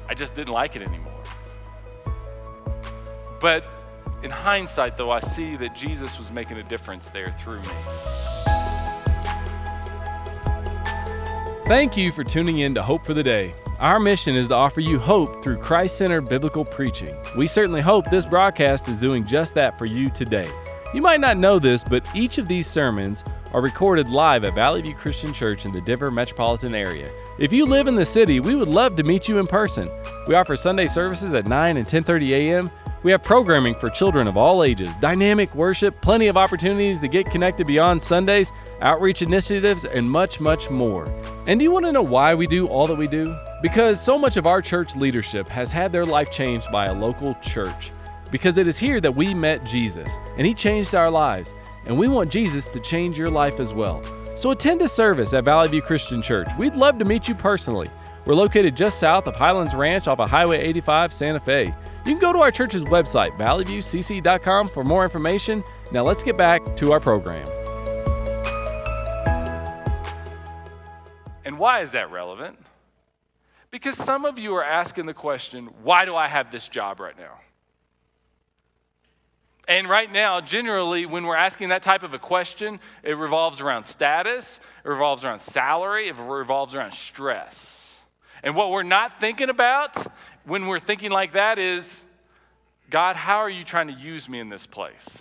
I 0.07 0.13
just 0.13 0.35
didn't 0.35 0.53
like 0.53 0.75
it 0.75 0.81
anymore. 0.81 1.23
But 3.39 3.65
in 4.21 4.29
hindsight, 4.29 4.97
though, 4.97 5.09
I 5.09 5.19
see 5.19 5.55
that 5.57 5.75
Jesus 5.75 6.17
was 6.17 6.29
making 6.29 6.57
a 6.57 6.63
difference 6.63 7.09
there 7.09 7.31
through 7.39 7.61
me. 7.61 8.40
Thank 11.65 11.95
you 11.95 12.11
for 12.11 12.23
tuning 12.23 12.59
in 12.59 12.75
to 12.75 12.83
Hope 12.83 13.05
for 13.05 13.13
the 13.13 13.23
Day. 13.23 13.53
Our 13.79 13.99
mission 13.99 14.35
is 14.35 14.49
to 14.49 14.55
offer 14.55 14.81
you 14.81 14.99
hope 14.99 15.41
through 15.43 15.57
Christ 15.57 15.97
centered 15.97 16.27
biblical 16.27 16.65
preaching. 16.65 17.15
We 17.37 17.47
certainly 17.47 17.81
hope 17.81 18.09
this 18.09 18.25
broadcast 18.25 18.89
is 18.89 18.99
doing 18.99 19.25
just 19.25 19.53
that 19.53 19.77
for 19.77 19.85
you 19.85 20.09
today. 20.09 20.49
You 20.93 21.01
might 21.01 21.21
not 21.21 21.37
know 21.37 21.59
this, 21.59 21.83
but 21.83 22.05
each 22.15 22.39
of 22.39 22.47
these 22.47 22.67
sermons 22.67 23.23
are 23.53 23.61
recorded 23.61 24.09
live 24.09 24.43
at 24.43 24.55
Valley 24.55 24.81
View 24.81 24.95
Christian 24.95 25.33
Church 25.33 25.65
in 25.65 25.71
the 25.71 25.81
Denver 25.81 26.11
metropolitan 26.11 26.75
area. 26.75 27.09
If 27.39 27.53
you 27.53 27.65
live 27.65 27.87
in 27.87 27.95
the 27.95 28.05
city, 28.05 28.39
we 28.39 28.55
would 28.55 28.67
love 28.67 28.95
to 28.97 29.03
meet 29.03 29.29
you 29.29 29.39
in 29.39 29.47
person. 29.47 29.89
We 30.27 30.35
offer 30.35 30.57
Sunday 30.57 30.87
services 30.87 31.33
at 31.33 31.47
9 31.47 31.77
and 31.77 31.87
10:30 31.87 32.29
a.m. 32.31 32.71
We 33.03 33.11
have 33.11 33.23
programming 33.23 33.73
for 33.73 33.89
children 33.89 34.27
of 34.27 34.37
all 34.37 34.63
ages, 34.63 34.95
dynamic 34.97 35.55
worship, 35.55 35.99
plenty 36.01 36.27
of 36.27 36.37
opportunities 36.37 37.01
to 37.01 37.07
get 37.07 37.31
connected 37.31 37.65
beyond 37.65 38.03
Sundays, 38.03 38.53
outreach 38.81 39.23
initiatives, 39.23 39.85
and 39.85 40.07
much, 40.07 40.39
much 40.39 40.69
more. 40.69 41.11
And 41.47 41.59
do 41.59 41.63
you 41.63 41.71
want 41.71 41.87
to 41.87 41.91
know 41.91 42.03
why 42.03 42.35
we 42.35 42.45
do 42.45 42.67
all 42.67 42.85
that 42.85 42.95
we 42.95 43.07
do? 43.07 43.35
Because 43.63 43.99
so 43.99 44.19
much 44.19 44.37
of 44.37 44.45
our 44.45 44.61
church 44.61 44.95
leadership 44.95 45.49
has 45.49 45.71
had 45.71 45.91
their 45.91 46.05
life 46.05 46.31
changed 46.31 46.71
by 46.71 46.85
a 46.85 46.93
local 46.93 47.33
church. 47.41 47.91
Because 48.29 48.59
it 48.59 48.67
is 48.67 48.77
here 48.77 49.01
that 49.01 49.15
we 49.15 49.33
met 49.33 49.65
Jesus, 49.65 50.15
and 50.37 50.45
He 50.45 50.53
changed 50.53 50.93
our 50.93 51.09
lives. 51.09 51.55
And 51.87 51.97
we 51.97 52.07
want 52.07 52.29
Jesus 52.29 52.67
to 52.67 52.79
change 52.79 53.17
your 53.17 53.31
life 53.31 53.59
as 53.59 53.73
well. 53.73 54.03
So 54.35 54.51
attend 54.51 54.83
a 54.83 54.87
service 54.87 55.33
at 55.33 55.43
Valley 55.43 55.69
View 55.69 55.81
Christian 55.81 56.21
Church. 56.21 56.47
We'd 56.55 56.75
love 56.75 56.99
to 56.99 57.05
meet 57.05 57.27
you 57.27 57.33
personally. 57.33 57.89
We're 58.25 58.35
located 58.35 58.77
just 58.77 58.99
south 58.99 59.25
of 59.25 59.35
Highlands 59.35 59.73
Ranch 59.73 60.07
off 60.07 60.19
of 60.19 60.29
Highway 60.29 60.59
85, 60.61 61.11
Santa 61.11 61.39
Fe. 61.39 61.73
You 62.05 62.13
can 62.13 62.19
go 62.19 62.33
to 62.33 62.39
our 62.39 62.49
church's 62.49 62.83
website, 62.83 63.37
valleyviewcc.com, 63.37 64.69
for 64.69 64.83
more 64.83 65.03
information. 65.03 65.63
Now 65.91 66.03
let's 66.03 66.23
get 66.23 66.35
back 66.35 66.75
to 66.77 66.91
our 66.91 66.99
program. 66.99 67.47
And 71.45 71.59
why 71.59 71.81
is 71.81 71.91
that 71.91 72.11
relevant? 72.11 72.57
Because 73.69 73.97
some 73.97 74.25
of 74.25 74.39
you 74.39 74.55
are 74.55 74.63
asking 74.63 75.05
the 75.05 75.13
question, 75.13 75.67
why 75.83 76.05
do 76.05 76.15
I 76.15 76.27
have 76.27 76.51
this 76.51 76.67
job 76.67 76.99
right 76.99 77.17
now? 77.17 77.39
And 79.67 79.87
right 79.87 80.11
now, 80.11 80.41
generally, 80.41 81.05
when 81.05 81.25
we're 81.25 81.35
asking 81.35 81.69
that 81.69 81.83
type 81.83 82.01
of 82.03 82.13
a 82.13 82.19
question, 82.19 82.79
it 83.03 83.13
revolves 83.13 83.61
around 83.61 83.85
status, 83.85 84.59
it 84.83 84.89
revolves 84.89 85.23
around 85.23 85.39
salary, 85.39 86.09
it 86.09 86.15
revolves 86.17 86.73
around 86.73 86.93
stress. 86.93 87.99
And 88.43 88.55
what 88.55 88.71
we're 88.71 88.83
not 88.83 89.19
thinking 89.19 89.49
about 89.49 89.95
when 90.45 90.67
we're 90.67 90.79
thinking 90.79 91.11
like 91.11 91.33
that 91.33 91.59
is 91.59 92.03
God, 92.89 93.15
how 93.15 93.37
are 93.37 93.49
you 93.49 93.63
trying 93.63 93.87
to 93.87 93.93
use 93.93 94.27
me 94.27 94.39
in 94.39 94.49
this 94.49 94.67
place? 94.67 95.19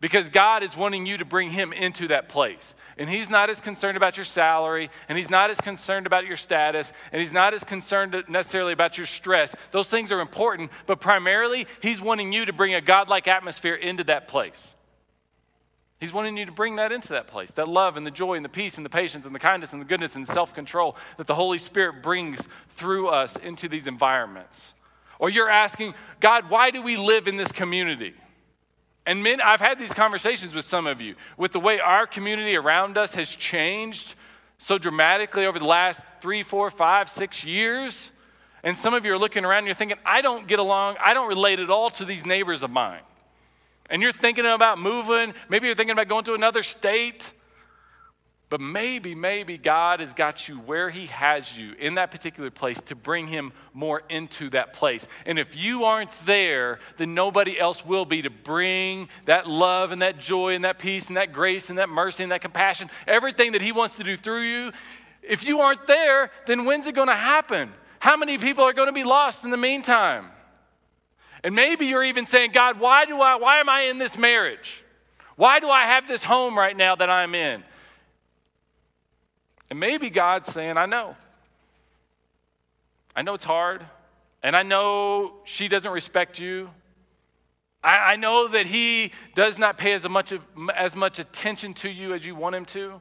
Because 0.00 0.30
God 0.30 0.62
is 0.62 0.76
wanting 0.76 1.06
you 1.06 1.18
to 1.18 1.24
bring 1.24 1.50
him 1.50 1.72
into 1.72 2.08
that 2.08 2.28
place. 2.28 2.74
And 2.96 3.10
he's 3.10 3.28
not 3.28 3.50
as 3.50 3.60
concerned 3.60 3.96
about 3.96 4.16
your 4.16 4.24
salary, 4.24 4.90
and 5.08 5.18
he's 5.18 5.28
not 5.28 5.50
as 5.50 5.60
concerned 5.60 6.06
about 6.06 6.24
your 6.24 6.36
status, 6.36 6.92
and 7.12 7.20
he's 7.20 7.32
not 7.32 7.52
as 7.52 7.64
concerned 7.64 8.24
necessarily 8.28 8.72
about 8.72 8.96
your 8.96 9.06
stress. 9.06 9.56
Those 9.72 9.90
things 9.90 10.12
are 10.12 10.20
important, 10.20 10.70
but 10.86 11.00
primarily, 11.00 11.66
he's 11.82 12.00
wanting 12.00 12.32
you 12.32 12.44
to 12.44 12.52
bring 12.52 12.74
a 12.74 12.80
godlike 12.80 13.26
atmosphere 13.26 13.74
into 13.74 14.04
that 14.04 14.28
place. 14.28 14.74
He's 16.00 16.12
wanting 16.12 16.36
you 16.36 16.46
to 16.46 16.52
bring 16.52 16.76
that 16.76 16.92
into 16.92 17.08
that 17.08 17.26
place 17.26 17.50
that 17.52 17.66
love 17.66 17.96
and 17.96 18.06
the 18.06 18.10
joy 18.10 18.34
and 18.34 18.44
the 18.44 18.48
peace 18.48 18.76
and 18.76 18.86
the 18.86 18.90
patience 18.90 19.26
and 19.26 19.34
the 19.34 19.40
kindness 19.40 19.72
and 19.72 19.82
the 19.82 19.86
goodness 19.86 20.14
and 20.14 20.26
self 20.26 20.54
control 20.54 20.96
that 21.16 21.26
the 21.26 21.34
Holy 21.34 21.58
Spirit 21.58 22.02
brings 22.02 22.46
through 22.70 23.08
us 23.08 23.36
into 23.36 23.68
these 23.68 23.86
environments. 23.86 24.74
Or 25.18 25.28
you're 25.28 25.50
asking, 25.50 25.94
God, 26.20 26.48
why 26.48 26.70
do 26.70 26.80
we 26.80 26.96
live 26.96 27.26
in 27.26 27.36
this 27.36 27.50
community? 27.50 28.14
And 29.04 29.22
men, 29.22 29.40
I've 29.40 29.60
had 29.60 29.78
these 29.78 29.92
conversations 29.92 30.54
with 30.54 30.64
some 30.64 30.86
of 30.86 31.00
you 31.00 31.16
with 31.36 31.52
the 31.52 31.60
way 31.60 31.80
our 31.80 32.06
community 32.06 32.54
around 32.54 32.96
us 32.96 33.14
has 33.14 33.28
changed 33.28 34.14
so 34.58 34.78
dramatically 34.78 35.46
over 35.46 35.58
the 35.58 35.64
last 35.64 36.04
three, 36.20 36.42
four, 36.42 36.70
five, 36.70 37.08
six 37.08 37.44
years. 37.44 38.12
And 38.62 38.76
some 38.76 38.94
of 38.94 39.06
you 39.06 39.12
are 39.12 39.18
looking 39.18 39.44
around 39.44 39.58
and 39.58 39.66
you're 39.66 39.74
thinking, 39.74 39.98
I 40.04 40.20
don't 40.20 40.46
get 40.46 40.58
along, 40.58 40.96
I 41.02 41.14
don't 41.14 41.28
relate 41.28 41.58
at 41.58 41.70
all 41.70 41.90
to 41.90 42.04
these 42.04 42.26
neighbors 42.26 42.62
of 42.62 42.70
mine. 42.70 43.00
And 43.88 44.02
you're 44.02 44.12
thinking 44.12 44.46
about 44.46 44.78
moving, 44.78 45.34
maybe 45.48 45.66
you're 45.66 45.76
thinking 45.76 45.92
about 45.92 46.08
going 46.08 46.24
to 46.24 46.34
another 46.34 46.62
state. 46.62 47.32
But 48.50 48.62
maybe, 48.62 49.14
maybe 49.14 49.58
God 49.58 50.00
has 50.00 50.14
got 50.14 50.48
you 50.48 50.56
where 50.56 50.88
He 50.88 51.06
has 51.06 51.56
you 51.56 51.74
in 51.78 51.96
that 51.96 52.10
particular 52.10 52.50
place 52.50 52.80
to 52.84 52.94
bring 52.94 53.26
Him 53.26 53.52
more 53.74 54.02
into 54.08 54.48
that 54.50 54.72
place. 54.72 55.06
And 55.26 55.38
if 55.38 55.54
you 55.54 55.84
aren't 55.84 56.10
there, 56.24 56.78
then 56.96 57.12
nobody 57.12 57.60
else 57.60 57.84
will 57.84 58.06
be 58.06 58.22
to 58.22 58.30
bring 58.30 59.08
that 59.26 59.46
love 59.46 59.92
and 59.92 60.00
that 60.00 60.18
joy 60.18 60.54
and 60.54 60.64
that 60.64 60.78
peace 60.78 61.08
and 61.08 61.18
that 61.18 61.32
grace 61.32 61.68
and 61.68 61.78
that 61.78 61.90
mercy 61.90 62.22
and 62.22 62.32
that 62.32 62.40
compassion, 62.40 62.88
everything 63.06 63.52
that 63.52 63.60
He 63.60 63.70
wants 63.70 63.96
to 63.96 64.04
do 64.04 64.16
through 64.16 64.42
you. 64.42 64.72
If 65.22 65.46
you 65.46 65.60
aren't 65.60 65.86
there, 65.86 66.30
then 66.46 66.64
when's 66.64 66.86
it 66.86 66.94
going 66.94 67.08
to 67.08 67.14
happen? 67.14 67.70
How 67.98 68.16
many 68.16 68.38
people 68.38 68.64
are 68.64 68.72
going 68.72 68.88
to 68.88 68.92
be 68.92 69.04
lost 69.04 69.44
in 69.44 69.50
the 69.50 69.58
meantime? 69.58 70.30
And 71.44 71.54
maybe 71.54 71.86
you're 71.86 72.04
even 72.04 72.26
saying, 72.26 72.50
God, 72.52 72.80
why 72.80 73.04
do 73.04 73.20
I 73.20 73.36
why 73.36 73.58
am 73.58 73.68
I 73.68 73.82
in 73.82 73.98
this 73.98 74.18
marriage? 74.18 74.82
Why 75.36 75.60
do 75.60 75.68
I 75.68 75.82
have 75.82 76.08
this 76.08 76.24
home 76.24 76.58
right 76.58 76.76
now 76.76 76.96
that 76.96 77.08
I'm 77.08 77.34
in? 77.34 77.62
And 79.70 79.78
maybe 79.78 80.10
God's 80.10 80.52
saying, 80.52 80.76
I 80.76 80.86
know. 80.86 81.16
I 83.14 83.22
know 83.22 83.34
it's 83.34 83.44
hard. 83.44 83.84
And 84.42 84.56
I 84.56 84.62
know 84.62 85.34
she 85.44 85.68
doesn't 85.68 85.90
respect 85.90 86.40
you. 86.40 86.70
I, 87.82 88.12
I 88.12 88.16
know 88.16 88.48
that 88.48 88.66
he 88.66 89.12
does 89.34 89.58
not 89.58 89.78
pay 89.78 89.92
as 89.92 90.08
much, 90.08 90.32
of, 90.32 90.42
as 90.74 90.96
much 90.96 91.18
attention 91.18 91.74
to 91.74 91.88
you 91.88 92.14
as 92.14 92.26
you 92.26 92.34
want 92.34 92.56
him 92.56 92.64
to. 92.66 93.00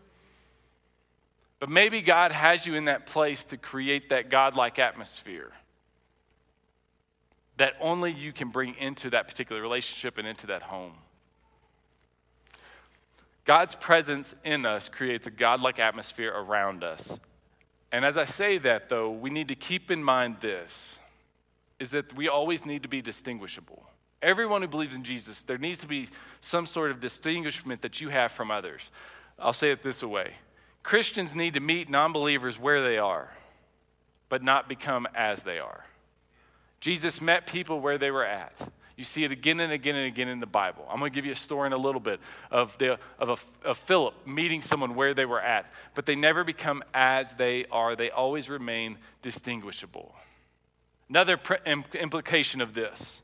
But 1.59 1.69
maybe 1.69 2.01
God 2.01 2.31
has 2.31 2.67
you 2.67 2.75
in 2.75 2.85
that 2.85 3.07
place 3.07 3.45
to 3.45 3.57
create 3.57 4.09
that 4.09 4.29
godlike 4.29 4.77
atmosphere 4.77 5.51
that 7.57 7.73
only 7.79 8.11
you 8.11 8.31
can 8.31 8.49
bring 8.49 8.75
into 8.75 9.09
that 9.09 9.27
particular 9.27 9.61
relationship 9.61 10.17
and 10.17 10.27
into 10.27 10.47
that 10.47 10.63
home. 10.63 10.93
God's 13.45 13.75
presence 13.75 14.35
in 14.43 14.65
us 14.65 14.89
creates 14.89 15.25
a 15.25 15.31
godlike 15.31 15.79
atmosphere 15.79 16.33
around 16.35 16.83
us. 16.83 17.19
And 17.91 18.03
as 18.03 18.17
I 18.17 18.25
say 18.25 18.57
that, 18.59 18.89
though, 18.89 19.09
we 19.09 19.29
need 19.29 19.47
to 19.47 19.55
keep 19.55 19.89
in 19.89 20.03
mind 20.03 20.37
this 20.41 20.99
is 21.79 21.91
that 21.91 22.13
we 22.15 22.27
always 22.27 22.65
need 22.65 22.83
to 22.83 22.89
be 22.89 23.01
distinguishable. 23.01 23.83
Everyone 24.21 24.61
who 24.61 24.67
believes 24.67 24.95
in 24.95 25.03
Jesus, 25.03 25.43
there 25.43 25.57
needs 25.57 25.77
to 25.79 25.87
be 25.87 26.09
some 26.41 26.65
sort 26.65 26.91
of 26.91 26.99
distinguishment 26.99 27.81
that 27.83 28.01
you 28.01 28.09
have 28.09 28.31
from 28.31 28.51
others. 28.51 28.89
I'll 29.39 29.53
say 29.53 29.71
it 29.71 29.83
this 29.83 30.03
way 30.03 30.33
Christians 30.83 31.35
need 31.35 31.53
to 31.53 31.59
meet 31.59 31.89
non 31.89 32.11
believers 32.11 32.59
where 32.59 32.81
they 32.81 32.97
are, 32.97 33.31
but 34.27 34.43
not 34.43 34.67
become 34.67 35.07
as 35.15 35.43
they 35.43 35.59
are. 35.59 35.85
Jesus 36.79 37.21
met 37.21 37.47
people 37.47 37.79
where 37.79 37.97
they 37.97 38.11
were 38.11 38.25
at. 38.25 38.55
You 38.95 39.03
see 39.03 39.23
it 39.23 39.31
again 39.31 39.59
and 39.59 39.71
again 39.71 39.95
and 39.95 40.07
again 40.07 40.27
in 40.27 40.39
the 40.39 40.47
Bible. 40.47 40.83
I'm 40.89 40.97
going 40.97 41.11
to 41.11 41.15
give 41.15 41.25
you 41.25 41.31
a 41.31 41.35
story 41.35 41.67
in 41.67 41.73
a 41.73 41.77
little 41.77 42.01
bit 42.01 42.19
of, 42.49 42.75
the, 42.79 42.97
of, 43.19 43.29
a, 43.29 43.67
of 43.67 43.77
Philip 43.77 44.15
meeting 44.25 44.63
someone 44.63 44.95
where 44.95 45.13
they 45.13 45.25
were 45.25 45.39
at, 45.39 45.71
but 45.93 46.07
they 46.07 46.15
never 46.15 46.43
become 46.43 46.83
as 46.95 47.33
they 47.33 47.65
are. 47.71 47.95
They 47.95 48.09
always 48.09 48.49
remain 48.49 48.97
distinguishable. 49.21 50.15
Another 51.09 51.37
pr- 51.37 51.55
implication 51.93 52.59
of 52.59 52.73
this 52.73 53.21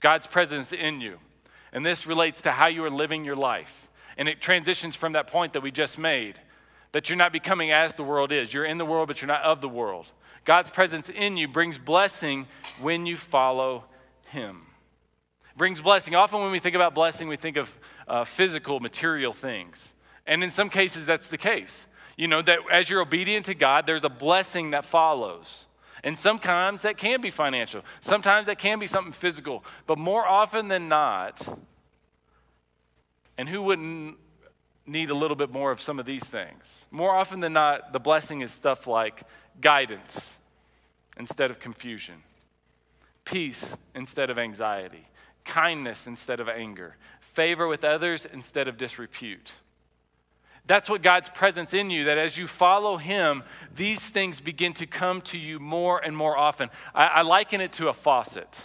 God's 0.00 0.26
presence 0.26 0.72
in 0.72 1.00
you. 1.00 1.18
And 1.72 1.84
this 1.84 2.06
relates 2.06 2.42
to 2.42 2.52
how 2.52 2.66
you 2.66 2.84
are 2.84 2.90
living 2.90 3.24
your 3.24 3.34
life. 3.34 3.88
And 4.16 4.28
it 4.28 4.40
transitions 4.40 4.94
from 4.94 5.12
that 5.12 5.26
point 5.26 5.54
that 5.54 5.62
we 5.62 5.70
just 5.70 5.98
made 5.98 6.38
that 6.92 7.08
you're 7.08 7.16
not 7.16 7.32
becoming 7.32 7.72
as 7.72 7.96
the 7.96 8.04
world 8.04 8.30
is. 8.30 8.54
You're 8.54 8.64
in 8.64 8.78
the 8.78 8.84
world, 8.84 9.08
but 9.08 9.20
you're 9.20 9.26
not 9.26 9.42
of 9.42 9.60
the 9.60 9.68
world. 9.68 10.06
God's 10.44 10.70
presence 10.70 11.08
in 11.08 11.36
you 11.36 11.48
brings 11.48 11.78
blessing 11.78 12.46
when 12.80 13.06
you 13.06 13.16
follow 13.16 13.84
Him 14.26 14.66
brings 15.56 15.80
blessing. 15.80 16.14
Often, 16.14 16.42
when 16.42 16.50
we 16.50 16.58
think 16.58 16.74
about 16.74 16.94
blessing, 16.94 17.28
we 17.28 17.36
think 17.36 17.56
of 17.56 17.72
uh, 18.08 18.24
physical, 18.24 18.80
material 18.80 19.32
things. 19.32 19.94
And 20.26 20.42
in 20.42 20.50
some 20.50 20.70
cases, 20.70 21.06
that's 21.06 21.28
the 21.28 21.38
case. 21.38 21.86
You 22.16 22.28
know, 22.28 22.42
that 22.42 22.60
as 22.70 22.88
you're 22.88 23.00
obedient 23.00 23.46
to 23.46 23.54
God, 23.54 23.86
there's 23.86 24.04
a 24.04 24.08
blessing 24.08 24.70
that 24.70 24.84
follows. 24.84 25.64
And 26.02 26.18
sometimes 26.18 26.82
that 26.82 26.98
can 26.98 27.20
be 27.20 27.30
financial, 27.30 27.82
sometimes 28.00 28.46
that 28.46 28.58
can 28.58 28.78
be 28.78 28.86
something 28.86 29.12
physical. 29.12 29.64
But 29.86 29.98
more 29.98 30.26
often 30.26 30.68
than 30.68 30.88
not, 30.88 31.58
and 33.38 33.48
who 33.48 33.62
wouldn't 33.62 34.16
need 34.86 35.08
a 35.08 35.14
little 35.14 35.34
bit 35.34 35.50
more 35.50 35.70
of 35.72 35.80
some 35.80 35.98
of 35.98 36.04
these 36.04 36.24
things? 36.24 36.84
More 36.90 37.14
often 37.14 37.40
than 37.40 37.54
not, 37.54 37.92
the 37.92 37.98
blessing 37.98 38.42
is 38.42 38.52
stuff 38.52 38.86
like 38.86 39.22
guidance 39.60 40.38
instead 41.16 41.50
of 41.50 41.60
confusion, 41.60 42.22
peace 43.24 43.76
instead 43.94 44.30
of 44.30 44.38
anxiety, 44.38 45.06
kindness 45.44 46.06
instead 46.06 46.40
of 46.40 46.48
anger, 46.48 46.96
favor 47.20 47.66
with 47.66 47.84
others 47.84 48.26
instead 48.30 48.68
of 48.68 48.76
disrepute. 48.76 49.52
That's 50.66 50.88
what 50.88 51.02
God's 51.02 51.28
presence 51.28 51.74
in 51.74 51.90
you, 51.90 52.04
that 52.04 52.16
as 52.16 52.38
you 52.38 52.46
follow 52.46 52.96
Him, 52.96 53.42
these 53.74 54.00
things 54.00 54.40
begin 54.40 54.72
to 54.74 54.86
come 54.86 55.20
to 55.22 55.38
you 55.38 55.60
more 55.60 55.98
and 55.98 56.16
more 56.16 56.36
often. 56.36 56.70
I, 56.94 57.06
I 57.06 57.22
liken 57.22 57.60
it 57.60 57.72
to 57.74 57.88
a 57.88 57.92
faucet. 57.92 58.62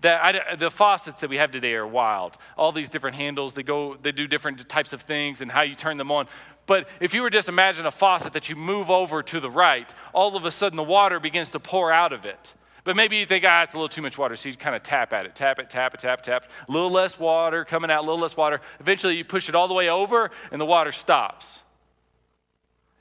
That 0.00 0.22
I, 0.22 0.54
the 0.56 0.70
faucets 0.70 1.20
that 1.20 1.28
we 1.28 1.36
have 1.36 1.50
today 1.50 1.74
are 1.74 1.86
wild. 1.86 2.36
All 2.56 2.72
these 2.72 2.88
different 2.88 3.16
handles, 3.16 3.52
they 3.52 3.62
go, 3.62 3.96
they 4.00 4.12
do 4.12 4.26
different 4.26 4.66
types 4.68 4.92
of 4.92 5.02
things 5.02 5.40
and 5.40 5.50
how 5.50 5.62
you 5.62 5.74
turn 5.74 5.98
them 5.98 6.10
on. 6.10 6.26
But 6.66 6.88
if 7.00 7.14
you 7.14 7.22
were 7.22 7.30
just 7.30 7.48
imagine 7.48 7.84
a 7.84 7.90
faucet 7.90 8.32
that 8.32 8.48
you 8.48 8.56
move 8.56 8.90
over 8.90 9.22
to 9.24 9.40
the 9.40 9.50
right, 9.50 9.92
all 10.12 10.36
of 10.36 10.44
a 10.44 10.50
sudden 10.50 10.76
the 10.76 10.82
water 10.82 11.20
begins 11.20 11.50
to 11.50 11.60
pour 11.60 11.92
out 11.92 12.12
of 12.12 12.24
it. 12.24 12.54
But 12.84 12.96
maybe 12.96 13.16
you 13.16 13.26
think, 13.26 13.44
ah, 13.46 13.62
it's 13.62 13.74
a 13.74 13.76
little 13.76 13.88
too 13.88 14.02
much 14.02 14.16
water. 14.16 14.36
So 14.36 14.48
you 14.48 14.56
kind 14.56 14.74
of 14.74 14.82
tap 14.82 15.12
at 15.12 15.26
it, 15.26 15.34
tap 15.34 15.58
it, 15.58 15.68
tap 15.68 15.94
it, 15.94 16.00
tap, 16.00 16.22
tap. 16.22 16.46
A 16.68 16.72
little 16.72 16.90
less 16.90 17.18
water 17.18 17.64
coming 17.64 17.90
out, 17.90 17.98
a 17.98 18.06
little 18.06 18.20
less 18.20 18.36
water. 18.36 18.60
Eventually 18.78 19.16
you 19.16 19.24
push 19.24 19.48
it 19.48 19.54
all 19.54 19.68
the 19.68 19.74
way 19.74 19.88
over 19.88 20.30
and 20.50 20.60
the 20.60 20.66
water 20.66 20.92
stops. 20.92 21.60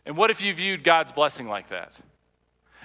And 0.05 0.17
what 0.17 0.31
if 0.31 0.41
you 0.41 0.53
viewed 0.53 0.83
God's 0.83 1.11
blessing 1.11 1.47
like 1.47 1.69
that? 1.69 1.99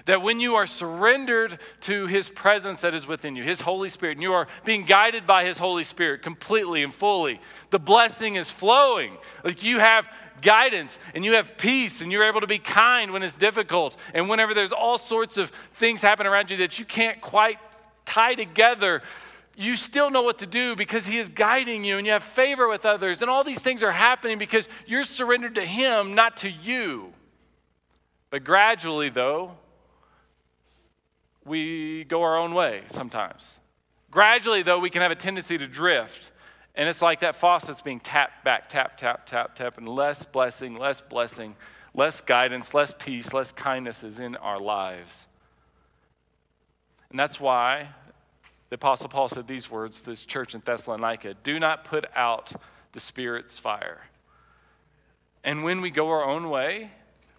That 0.07 0.21
when 0.21 0.39
you 0.39 0.55
are 0.57 0.67
surrendered 0.67 1.59
to 1.83 2.07
His 2.07 2.29
presence 2.29 2.83
that 2.83 2.95
is 2.95 3.07
within 3.07 3.37
you, 3.37 3.43
His 3.43 3.61
Holy 3.61 3.89
Spirit, 3.89 4.19
and 4.19 4.23
you 4.23 4.35
are 4.35 4.49
being 4.65 4.85
guided 4.85 5.27
by 5.27 5.45
His 5.45 5.57
Holy 5.57 5.85
Spirit 5.85 6.23
completely 6.23 6.83
and 6.83 6.93
fully, 6.93 7.41
the 7.71 7.79
blessing 7.79 8.37
is 8.37 8.51
flowing. 8.51 9.17
Like 9.45 9.63
you 9.63 9.79
have 9.79 10.09
guidance 10.43 10.99
and 11.15 11.25
you 11.25 11.33
have 11.35 11.57
peace 11.57 12.01
and 12.01 12.13
you're 12.13 12.25
able 12.25 12.43
to 12.43 12.47
be 12.47 12.59
kind 12.59 13.13
when 13.13 13.23
it's 13.23 13.37
difficult. 13.37 13.97
And 14.13 14.29
whenever 14.29 14.53
there's 14.53 14.73
all 14.73 14.99
sorts 14.99 15.39
of 15.39 15.51
things 15.75 16.03
happen 16.03 16.27
around 16.27 16.51
you 16.51 16.59
that 16.59 16.79
you 16.79 16.85
can't 16.85 17.21
quite 17.21 17.59
tie 18.05 18.35
together, 18.35 19.03
you 19.57 19.77
still 19.77 20.11
know 20.11 20.23
what 20.23 20.39
to 20.41 20.47
do 20.47 20.77
because 20.77 21.07
He 21.07 21.19
is 21.19 21.29
guiding 21.29 21.85
you 21.85 21.97
and 21.97 22.07
you 22.07 22.13
have 22.13 22.25
favor 22.25 22.69
with 22.69 22.85
others. 22.85 23.23
And 23.23 23.31
all 23.31 23.45
these 23.45 23.63
things 23.63 23.83
are 23.83 23.93
happening 23.93 24.37
because 24.37 24.69
you're 24.87 25.05
surrendered 25.05 25.55
to 25.55 25.65
Him, 25.65 26.15
not 26.15 26.39
to 26.39 26.51
you. 26.51 27.13
But 28.31 28.45
gradually, 28.45 29.11
though, 29.11 29.53
we 31.45 32.05
go 32.05 32.23
our 32.23 32.37
own 32.37 32.55
way 32.55 32.83
sometimes. 32.89 33.55
Gradually, 34.11 34.63
though, 34.63 34.79
we 34.79 34.91
can 34.91 35.03
have 35.03 35.11
a 35.11 35.17
tendency 35.17 35.59
to 35.59 35.67
drift 35.67 36.31
and 36.75 36.89
it's 36.89 37.03
like 37.03 37.21
that 37.21 37.37
faucet's 37.37 37.81
being 37.81 38.01
tapped 38.01 38.45
back, 38.45 38.69
tap, 38.69 38.97
tap, 38.97 39.27
tap, 39.27 39.55
tap, 39.55 39.79
and 39.79 39.89
less 39.89 40.25
blessing, 40.25 40.77
less 40.77 41.01
blessing, 41.01 41.55
less 41.95 42.21
guidance, 42.21 42.75
less 42.75 42.93
peace, 42.99 43.33
less 43.33 43.53
kindness 43.53 44.03
is 44.03 44.19
in 44.19 44.35
our 44.37 44.59
lives. 44.59 45.27
And 47.11 47.19
that's 47.19 47.39
why 47.39 47.91
the 48.71 48.75
Apostle 48.75 49.09
Paul 49.09 49.29
said 49.29 49.47
these 49.47 49.71
words 49.71 50.01
to 50.01 50.11
this 50.11 50.25
church 50.25 50.55
in 50.57 50.63
Thessalonica 50.65 51.35
Do 51.35 51.61
not 51.61 51.85
put 51.85 52.07
out 52.17 52.53
the 52.93 53.01
Spirit's 53.01 53.57
fire. 53.57 54.01
And 55.45 55.63
when 55.63 55.81
we 55.81 55.91
go 55.91 56.11
our 56.11 56.25
own 56.25 56.51
way, 56.51 56.91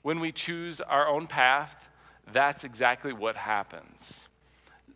when 0.02 0.22
we 0.22 0.32
choose 0.32 0.80
our 0.80 1.10
own 1.10 1.28
path, 1.28 1.90
that's 2.32 2.64
exactly 2.64 3.14
what 3.14 3.36
happens. 3.36 4.28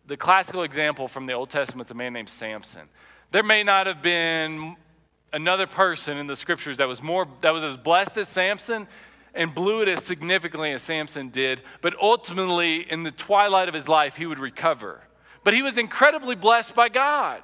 The 0.06 0.16
classical 0.16 0.62
example 0.62 1.08
from 1.08 1.26
the 1.26 1.32
Old 1.32 1.50
Testament 1.50 1.86
is 1.88 1.92
a 1.92 1.94
man 1.94 2.12
named 2.12 2.28
Samson. 2.28 2.88
There 3.30 3.42
may 3.42 3.62
not 3.62 3.86
have 3.86 4.02
been 4.02 4.76
another 5.32 5.66
person 5.66 6.16
in 6.16 6.26
the 6.26 6.34
scriptures 6.34 6.78
that 6.78 6.88
was 6.88 7.02
more 7.02 7.28
that 7.42 7.50
was 7.50 7.62
as 7.62 7.76
blessed 7.76 8.16
as 8.16 8.28
Samson 8.28 8.88
and 9.34 9.54
blew 9.54 9.82
it 9.82 9.88
as 9.88 10.04
significantly 10.04 10.72
as 10.72 10.82
Samson 10.82 11.28
did, 11.28 11.62
but 11.80 11.94
ultimately 12.00 12.90
in 12.90 13.04
the 13.04 13.12
twilight 13.12 13.68
of 13.68 13.74
his 13.74 13.88
life 13.88 14.16
he 14.16 14.26
would 14.26 14.40
recover. 14.40 15.00
But 15.44 15.54
he 15.54 15.62
was 15.62 15.78
incredibly 15.78 16.34
blessed 16.34 16.74
by 16.74 16.88
God. 16.88 17.42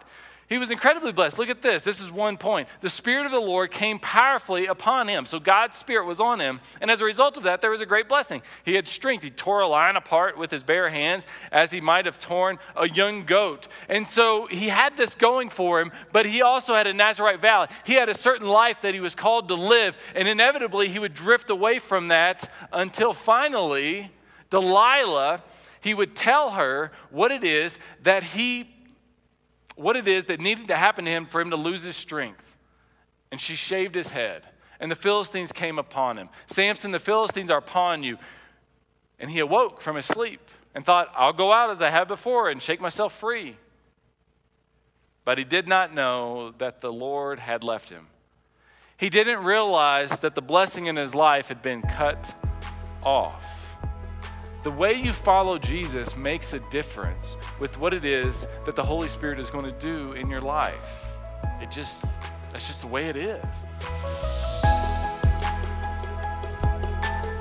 He 0.49 0.59
was 0.59 0.71
incredibly 0.71 1.11
blessed. 1.11 1.41
Look 1.41 1.49
at 1.49 1.61
this. 1.61 1.83
This 1.83 2.01
is 2.01 2.13
one 2.13 2.37
point. 2.37 2.69
The 2.81 2.89
Spirit 2.89 3.27
of 3.27 3.33
the 3.33 3.41
Lord 3.41 3.73
came 3.73 3.99
powerfully 3.99 4.67
upon 4.67 5.09
him. 5.09 5.27
So 5.27 5.41
God's 5.41 5.77
Spirit 5.77 6.07
was 6.07 6.21
on 6.21 6.41
him. 6.41 6.61
And 6.81 6.89
as 6.89 7.01
a 7.01 7.05
result 7.05 7.37
of 7.37 7.43
that, 7.43 7.61
there 7.61 7.71
was 7.71 7.81
a 7.81 7.87
great 7.87 8.09
blessing. 8.09 8.43
He 8.65 8.75
had 8.75 8.87
strength. 8.87 9.25
He 9.25 9.31
tore 9.31 9.61
a 9.61 9.67
lion 9.67 9.97
apart 9.97 10.39
with 10.39 10.53
his 10.53 10.63
bare 10.63 10.89
hands 10.89 11.27
as 11.51 11.73
he 11.73 11.81
might 11.81 12.07
have 12.07 12.21
torn 12.21 12.61
a 12.77 12.89
young 12.89 13.25
goat. 13.25 13.67
And 13.89 14.07
so 14.07 14.47
he 14.47 14.69
had 14.69 14.97
this 14.97 15.17
going 15.17 15.49
for 15.49 15.81
him, 15.81 15.91
but 16.13 16.27
he 16.27 16.43
also 16.43 16.75
had 16.75 16.87
a 16.87 16.95
Nazarite 16.95 17.41
vow. 17.41 17.67
He 17.85 17.95
had 17.95 18.09
a 18.09 18.15
certain 18.15 18.47
life 18.47 18.83
that 18.83 18.95
he 18.95 19.01
was 19.01 19.17
called 19.17 19.49
to 19.49 19.55
live. 19.55 19.99
And 20.15 20.29
inevitably, 20.29 20.89
he 20.89 21.01
would 21.01 21.15
drift 21.15 21.51
away 21.51 21.81
from 21.81 22.07
that 22.09 22.49
until 22.73 23.13
finally, 23.13 24.13
Delilah, 24.51 25.43
he 25.81 25.93
would 25.93 26.15
tell 26.15 26.53
her 26.53 26.93
what 27.11 27.33
it 27.33 27.43
is 27.43 27.81
that 28.05 28.23
he 28.23 28.76
what 29.77 29.97
it 29.97 30.09
is 30.09 30.25
that 30.27 30.41
needed 30.41 30.67
to 30.67 30.77
happen 30.77 31.05
to 31.05 31.11
him 31.11 31.27
for 31.27 31.41
him 31.41 31.51
to 31.51 31.57
lose 31.57 31.83
his 31.83 31.97
strength. 31.97 32.57
And 33.31 33.41
she 33.41 33.55
shaved 33.55 33.95
his 33.95 34.11
head. 34.11 34.43
And 34.81 34.91
the 34.91 34.97
Philistines 34.97 35.53
came 35.53 35.79
upon 35.79 36.19
him. 36.19 36.29
Samson, 36.47 36.91
the 36.91 36.99
Philistines 36.99 37.51
are 37.51 37.59
upon 37.59 38.03
you. 38.03 38.19
And 39.19 39.31
he 39.31 39.39
awoke 39.39 39.81
from 39.81 39.97
his 39.97 40.07
sleep 40.07 40.41
and 40.75 40.85
thought, 40.85 41.11
I'll 41.17 41.33
go 41.33 41.53
out 41.53 41.71
as 41.71 41.81
I 41.81 41.91
have 41.91 42.09
before 42.09 42.51
and 42.51 42.61
shake 42.61 42.81
myself 42.81 43.19
free. 43.19 43.57
But 45.25 45.39
he 45.39 45.45
did 45.45 45.67
not 45.67 45.95
know 45.95 46.53
that 46.59 46.81
the 46.81 46.93
Lord 46.93 47.39
had 47.39 47.65
left 47.65 47.91
him. 47.91 48.07
He 48.97 49.11
didn't 49.11 49.45
realize 49.45 50.21
that 50.21 50.35
the 50.35 50.43
blessing 50.43 50.87
in 50.87 50.97
his 50.97 51.15
life 51.15 51.49
had 51.49 51.63
been 51.63 51.83
cut 51.83 52.35
off. 53.03 53.56
The 54.67 54.73
way 54.73 54.95
you 54.95 55.13
follow 55.13 55.59
Jesus 55.59 56.17
makes 56.17 56.53
a 56.53 56.59
difference 56.59 57.37
with 57.61 57.79
what 57.79 57.95
it 57.95 58.05
is 58.05 58.49
that 58.65 58.75
the 58.75 58.83
Holy 58.83 59.07
Spirit 59.07 59.39
is 59.39 59.49
going 59.49 59.65
to 59.65 59.71
do 59.71 60.11
in 60.15 60.29
your 60.29 60.41
life. 60.41 61.15
It 61.61 61.71
just, 61.71 62.05
that's 62.51 62.67
just 62.67 62.81
the 62.81 62.89
way 62.89 63.05
it 63.05 63.15
is. 63.15 63.45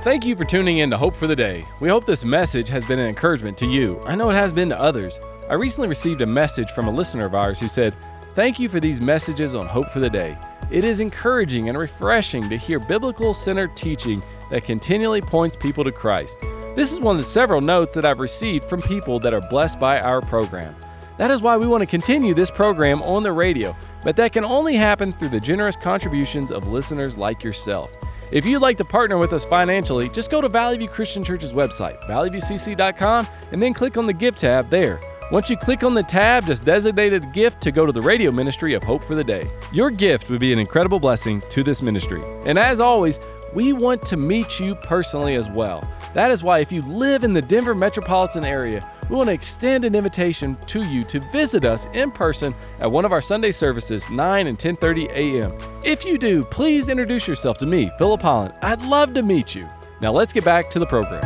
Thank 0.03 0.23
you 0.23 0.35
for 0.35 0.43
tuning 0.43 0.77
in 0.77 0.91
to 0.91 0.97
Hope 0.99 1.15
for 1.15 1.25
the 1.25 1.35
Day. 1.35 1.65
We 1.79 1.89
hope 1.89 2.05
this 2.05 2.23
message 2.23 2.69
has 2.69 2.85
been 2.85 2.99
an 2.99 3.07
encouragement 3.07 3.57
to 3.57 3.65
you. 3.65 3.99
I 4.05 4.15
know 4.15 4.29
it 4.29 4.35
has 4.35 4.53
been 4.53 4.69
to 4.69 4.79
others. 4.79 5.19
I 5.49 5.55
recently 5.55 5.87
received 5.87 6.21
a 6.21 6.27
message 6.27 6.69
from 6.73 6.87
a 6.87 6.91
listener 6.91 7.25
of 7.25 7.33
ours 7.33 7.59
who 7.59 7.69
said, 7.69 7.95
Thank 8.35 8.59
you 8.59 8.69
for 8.69 8.79
these 8.79 9.01
messages 9.01 9.55
on 9.55 9.65
Hope 9.65 9.89
for 9.89 9.99
the 9.99 10.11
Day. 10.11 10.37
It 10.69 10.83
is 10.83 10.99
encouraging 10.99 11.69
and 11.69 11.77
refreshing 11.77 12.47
to 12.49 12.55
hear 12.55 12.77
biblical 12.77 13.33
centered 13.33 13.75
teaching 13.75 14.21
that 14.51 14.63
continually 14.63 15.21
points 15.21 15.55
people 15.55 15.83
to 15.83 15.91
Christ. 15.91 16.37
This 16.75 16.91
is 16.91 16.99
one 16.99 17.15
of 17.15 17.23
the 17.23 17.29
several 17.29 17.61
notes 17.61 17.95
that 17.95 18.03
I've 18.03 18.19
received 18.19 18.65
from 18.65 18.81
people 18.81 19.17
that 19.21 19.33
are 19.33 19.39
blessed 19.39 19.79
by 19.79 20.01
our 20.01 20.19
program. 20.19 20.75
That 21.17 21.31
is 21.31 21.41
why 21.41 21.55
we 21.55 21.67
want 21.67 21.81
to 21.81 21.85
continue 21.85 22.33
this 22.33 22.51
program 22.51 23.01
on 23.03 23.23
the 23.23 23.31
radio, 23.31 23.73
but 24.03 24.17
that 24.17 24.33
can 24.33 24.43
only 24.43 24.75
happen 24.75 25.13
through 25.13 25.29
the 25.29 25.39
generous 25.39 25.77
contributions 25.77 26.51
of 26.51 26.67
listeners 26.67 27.17
like 27.17 27.45
yourself. 27.45 27.91
If 28.29 28.43
you'd 28.43 28.61
like 28.61 28.77
to 28.79 28.83
partner 28.83 29.17
with 29.17 29.31
us 29.31 29.45
financially, 29.45 30.09
just 30.09 30.29
go 30.29 30.41
to 30.41 30.49
Valley 30.49 30.77
View 30.77 30.89
Christian 30.89 31.23
Church's 31.23 31.53
website, 31.53 31.97
valleyviewcc.com, 32.09 33.27
and 33.53 33.63
then 33.63 33.73
click 33.73 33.95
on 33.95 34.05
the 34.05 34.13
Give 34.13 34.35
tab 34.35 34.69
there. 34.69 34.99
Once 35.31 35.49
you 35.49 35.57
click 35.57 35.83
on 35.83 35.95
the 35.95 36.03
tab, 36.03 36.45
just 36.45 36.65
designate 36.65 37.11
a 37.11 37.19
gift 37.19 37.59
to 37.59 37.71
go 37.71 37.85
to 37.87 37.91
the 37.91 38.01
radio 38.01 38.31
ministry 38.31 38.75
of 38.75 38.83
Hope 38.83 39.03
for 39.03 39.15
the 39.15 39.23
Day. 39.23 39.49
Your 39.71 39.89
gift 39.89 40.29
would 40.29 40.39
be 40.39 40.53
an 40.53 40.59
incredible 40.59 40.99
blessing 40.99 41.41
to 41.49 41.63
this 41.63 41.81
ministry. 41.81 42.21
And 42.45 42.59
as 42.59 42.79
always, 42.79 43.17
we 43.55 43.71
want 43.71 44.05
to 44.05 44.17
meet 44.17 44.59
you 44.59 44.75
personally 44.75 45.35
as 45.35 45.49
well. 45.49 45.89
That 46.13 46.29
is 46.29 46.43
why, 46.43 46.59
if 46.59 46.73
you 46.73 46.81
live 46.81 47.23
in 47.23 47.33
the 47.33 47.41
Denver 47.41 47.73
metropolitan 47.73 48.43
area, 48.43 48.87
we 49.09 49.15
want 49.15 49.29
to 49.29 49.33
extend 49.33 49.85
an 49.85 49.95
invitation 49.95 50.57
to 50.67 50.83
you 50.83 51.05
to 51.05 51.21
visit 51.31 51.63
us 51.63 51.87
in 51.93 52.11
person 52.11 52.53
at 52.79 52.91
one 52.91 53.05
of 53.05 53.13
our 53.13 53.21
Sunday 53.21 53.51
services, 53.51 54.09
9 54.09 54.47
and 54.47 54.59
10:30 54.59 55.09
a.m. 55.11 55.57
If 55.85 56.03
you 56.03 56.17
do, 56.17 56.43
please 56.43 56.89
introduce 56.89 57.29
yourself 57.29 57.57
to 57.59 57.65
me, 57.65 57.89
Philip 57.97 58.21
Holland. 58.21 58.53
I'd 58.61 58.81
love 58.81 59.13
to 59.13 59.21
meet 59.21 59.55
you. 59.55 59.69
Now 60.01 60.11
let's 60.11 60.33
get 60.33 60.43
back 60.43 60.69
to 60.71 60.79
the 60.79 60.85
program. 60.85 61.23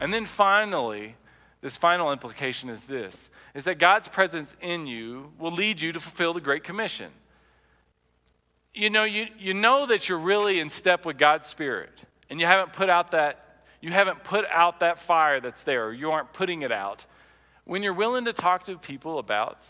And 0.00 0.14
then 0.14 0.24
finally, 0.24 1.16
this 1.60 1.76
final 1.76 2.12
implication 2.12 2.70
is 2.70 2.84
this 2.84 3.28
is 3.54 3.64
that 3.64 3.78
God's 3.78 4.08
presence 4.08 4.56
in 4.62 4.86
you 4.86 5.32
will 5.38 5.52
lead 5.52 5.82
you 5.82 5.92
to 5.92 6.00
fulfill 6.00 6.32
the 6.32 6.40
Great 6.40 6.64
Commission 6.64 7.10
you 8.76 8.90
know, 8.90 9.04
you, 9.04 9.26
you 9.38 9.54
know 9.54 9.86
that 9.86 10.08
you're 10.08 10.18
really 10.18 10.60
in 10.60 10.68
step 10.68 11.06
with 11.06 11.16
God's 11.16 11.46
Spirit, 11.46 11.92
and 12.28 12.38
you 12.38 12.46
haven't 12.46 12.72
put 12.72 12.90
out 12.90 13.12
that 13.12 13.42
you 13.80 13.92
haven't 13.92 14.24
put 14.24 14.44
out 14.50 14.80
that 14.80 14.98
fire 14.98 15.40
that's 15.40 15.62
there, 15.62 15.92
you 15.92 16.10
aren't 16.10 16.32
putting 16.32 16.62
it 16.62 16.72
out 16.72 17.06
when 17.64 17.82
you're 17.82 17.92
willing 17.92 18.24
to 18.24 18.32
talk 18.32 18.64
to 18.64 18.78
people 18.78 19.18
about 19.18 19.66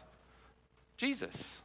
Jesus. 0.96 1.56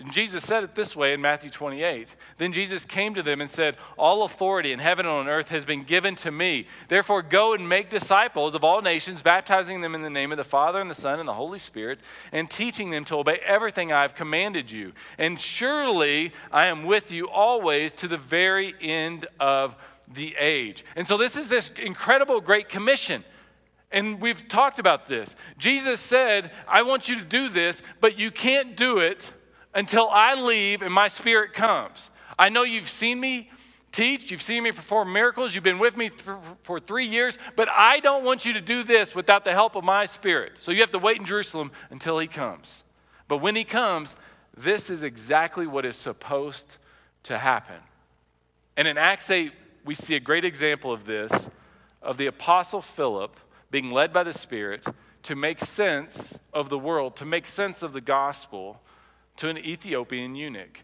And 0.00 0.14
Jesus 0.14 0.44
said 0.44 0.64
it 0.64 0.74
this 0.74 0.96
way 0.96 1.12
in 1.12 1.20
Matthew 1.20 1.50
28. 1.50 2.16
Then 2.38 2.54
Jesus 2.54 2.86
came 2.86 3.12
to 3.14 3.22
them 3.22 3.42
and 3.42 3.50
said, 3.50 3.76
All 3.98 4.22
authority 4.22 4.72
in 4.72 4.78
heaven 4.78 5.04
and 5.04 5.14
on 5.14 5.28
earth 5.28 5.50
has 5.50 5.66
been 5.66 5.82
given 5.82 6.16
to 6.16 6.30
me. 6.30 6.66
Therefore, 6.88 7.20
go 7.20 7.52
and 7.52 7.68
make 7.68 7.90
disciples 7.90 8.54
of 8.54 8.64
all 8.64 8.80
nations, 8.80 9.20
baptizing 9.20 9.82
them 9.82 9.94
in 9.94 10.00
the 10.00 10.08
name 10.08 10.32
of 10.32 10.38
the 10.38 10.44
Father 10.44 10.80
and 10.80 10.88
the 10.88 10.94
Son 10.94 11.20
and 11.20 11.28
the 11.28 11.34
Holy 11.34 11.58
Spirit, 11.58 11.98
and 12.32 12.48
teaching 12.48 12.90
them 12.90 13.04
to 13.04 13.16
obey 13.16 13.40
everything 13.44 13.92
I 13.92 14.00
have 14.00 14.14
commanded 14.14 14.70
you. 14.70 14.92
And 15.18 15.38
surely 15.38 16.32
I 16.50 16.66
am 16.66 16.84
with 16.84 17.12
you 17.12 17.28
always 17.28 17.92
to 17.94 18.08
the 18.08 18.16
very 18.16 18.74
end 18.80 19.26
of 19.38 19.76
the 20.14 20.34
age. 20.38 20.82
And 20.96 21.06
so, 21.06 21.18
this 21.18 21.36
is 21.36 21.50
this 21.50 21.70
incredible 21.76 22.40
great 22.40 22.70
commission. 22.70 23.22
And 23.92 24.18
we've 24.18 24.48
talked 24.48 24.78
about 24.78 25.08
this. 25.08 25.36
Jesus 25.58 26.00
said, 26.00 26.52
I 26.66 26.82
want 26.82 27.08
you 27.08 27.16
to 27.16 27.24
do 27.24 27.50
this, 27.50 27.82
but 28.00 28.18
you 28.18 28.30
can't 28.30 28.76
do 28.76 28.98
it 28.98 29.32
until 29.74 30.08
I 30.10 30.34
leave 30.34 30.82
and 30.82 30.92
my 30.92 31.08
spirit 31.08 31.52
comes. 31.52 32.10
I 32.38 32.48
know 32.48 32.62
you've 32.62 32.88
seen 32.88 33.20
me 33.20 33.50
teach, 33.92 34.30
you've 34.30 34.42
seen 34.42 34.62
me 34.62 34.72
perform 34.72 35.12
miracles, 35.12 35.54
you've 35.54 35.64
been 35.64 35.78
with 35.78 35.96
me 35.96 36.08
th- 36.08 36.36
for 36.62 36.78
three 36.78 37.06
years, 37.06 37.38
but 37.56 37.68
I 37.68 38.00
don't 38.00 38.24
want 38.24 38.44
you 38.44 38.52
to 38.54 38.60
do 38.60 38.82
this 38.82 39.14
without 39.14 39.44
the 39.44 39.52
help 39.52 39.76
of 39.76 39.84
my 39.84 40.06
spirit. 40.06 40.52
So 40.60 40.70
you 40.70 40.80
have 40.80 40.92
to 40.92 40.98
wait 40.98 41.18
in 41.18 41.24
Jerusalem 41.24 41.72
until 41.90 42.18
he 42.18 42.26
comes. 42.26 42.84
But 43.28 43.38
when 43.38 43.56
he 43.56 43.64
comes, 43.64 44.16
this 44.56 44.90
is 44.90 45.02
exactly 45.02 45.66
what 45.66 45.84
is 45.84 45.96
supposed 45.96 46.76
to 47.24 47.38
happen. 47.38 47.76
And 48.76 48.88
in 48.88 48.96
Acts 48.96 49.30
8, 49.30 49.52
we 49.84 49.94
see 49.94 50.14
a 50.14 50.20
great 50.20 50.44
example 50.44 50.92
of 50.92 51.04
this 51.04 51.50
of 52.02 52.16
the 52.16 52.26
Apostle 52.26 52.80
Philip 52.80 53.38
being 53.70 53.90
led 53.90 54.12
by 54.12 54.22
the 54.22 54.32
Spirit 54.32 54.86
to 55.22 55.36
make 55.36 55.60
sense 55.60 56.38
of 56.52 56.70
the 56.70 56.78
world, 56.78 57.14
to 57.16 57.26
make 57.26 57.46
sense 57.46 57.82
of 57.82 57.92
the 57.92 58.00
gospel 58.00 58.80
to 59.40 59.48
an 59.48 59.56
Ethiopian 59.56 60.34
eunuch. 60.34 60.82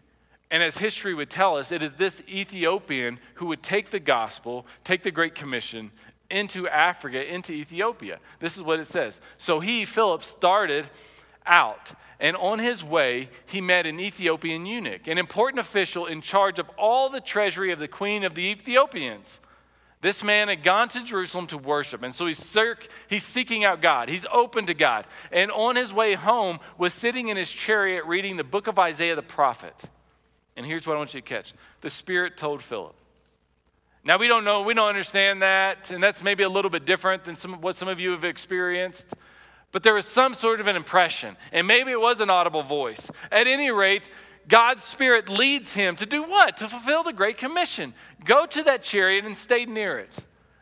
And 0.49 0.63
as 0.63 0.79
history 0.79 1.13
would 1.13 1.29
tell 1.29 1.57
us, 1.57 1.71
it 1.71 1.83
is 1.83 1.93
this 1.93 2.23
Ethiopian 2.27 3.19
who 3.35 3.45
would 3.45 3.61
take 3.61 3.91
the 3.91 3.99
gospel, 3.99 4.65
take 4.83 5.03
the 5.03 5.11
Great 5.11 5.35
Commission 5.35 5.91
into 6.31 6.67
Africa, 6.67 7.31
into 7.31 7.53
Ethiopia. 7.53 8.17
This 8.39 8.57
is 8.57 8.63
what 8.63 8.79
it 8.79 8.87
says. 8.87 9.21
So 9.37 9.59
he, 9.59 9.85
Philip, 9.85 10.23
started 10.23 10.89
out. 11.45 11.91
And 12.19 12.35
on 12.35 12.57
his 12.57 12.83
way, 12.83 13.29
he 13.45 13.61
met 13.61 13.85
an 13.85 13.99
Ethiopian 13.99 14.65
eunuch, 14.65 15.07
an 15.07 15.19
important 15.19 15.59
official 15.59 16.07
in 16.07 16.21
charge 16.21 16.57
of 16.57 16.67
all 16.79 17.11
the 17.11 17.21
treasury 17.21 17.71
of 17.71 17.77
the 17.77 17.87
queen 17.87 18.23
of 18.23 18.33
the 18.33 18.41
Ethiopians. 18.41 19.39
This 20.01 20.23
man 20.23 20.47
had 20.47 20.61
gone 20.61 20.89
to 20.89 21.03
Jerusalem 21.03 21.47
to 21.47 21.57
worship, 21.57 22.03
and 22.03 22.13
so 22.13 22.27
he's, 22.27 22.57
he's 23.09 23.23
seeking 23.23 23.63
out 23.63 23.81
God. 23.81 24.09
He's 24.09 24.27
open 24.31 24.67
to 24.67 24.75
God. 24.75 25.07
And 25.31 25.51
on 25.51 25.75
his 25.75 25.91
way 25.91 26.13
home, 26.13 26.59
was 26.77 26.93
sitting 26.93 27.29
in 27.29 27.37
his 27.37 27.51
chariot 27.51 28.05
reading 28.05 28.37
the 28.37 28.43
book 28.43 28.67
of 28.67 28.77
Isaiah 28.77 29.15
the 29.15 29.23
prophet. 29.23 29.73
And 30.55 30.65
here's 30.65 30.85
what 30.85 30.93
I 30.93 30.97
want 30.97 31.13
you 31.13 31.21
to 31.21 31.27
catch 31.27 31.53
the 31.81 31.89
Spirit 31.89 32.37
told 32.37 32.61
Philip. 32.61 32.95
Now, 34.03 34.17
we 34.17 34.27
don't 34.27 34.43
know, 34.43 34.61
we 34.61 34.73
don't 34.73 34.87
understand 34.87 35.41
that, 35.41 35.91
and 35.91 36.01
that's 36.01 36.23
maybe 36.23 36.43
a 36.43 36.49
little 36.49 36.71
bit 36.71 36.85
different 36.85 37.23
than 37.23 37.35
some, 37.35 37.59
what 37.59 37.75
some 37.75 37.89
of 37.89 37.99
you 37.99 38.11
have 38.11 38.23
experienced. 38.23 39.13
But 39.71 39.83
there 39.83 39.93
was 39.93 40.05
some 40.05 40.33
sort 40.33 40.59
of 40.59 40.67
an 40.67 40.75
impression, 40.75 41.35
and 41.51 41.67
maybe 41.67 41.91
it 41.91 41.99
was 41.99 42.21
an 42.21 42.29
audible 42.29 42.63
voice. 42.63 43.11
At 43.31 43.47
any 43.47 43.69
rate, 43.69 44.09
God's 44.47 44.83
Spirit 44.83 45.27
leads 45.27 45.73
him 45.73 45.95
to 45.97 46.05
do 46.05 46.23
what? 46.23 46.57
To 46.57 46.69
fulfill 46.69 47.03
the 47.03 47.13
Great 47.13 47.37
Commission. 47.37 47.93
Go 48.23 48.45
to 48.45 48.63
that 48.63 48.83
chariot 48.83 49.25
and 49.25 49.35
stay 49.35 49.65
near 49.65 49.99
it. 49.99 50.15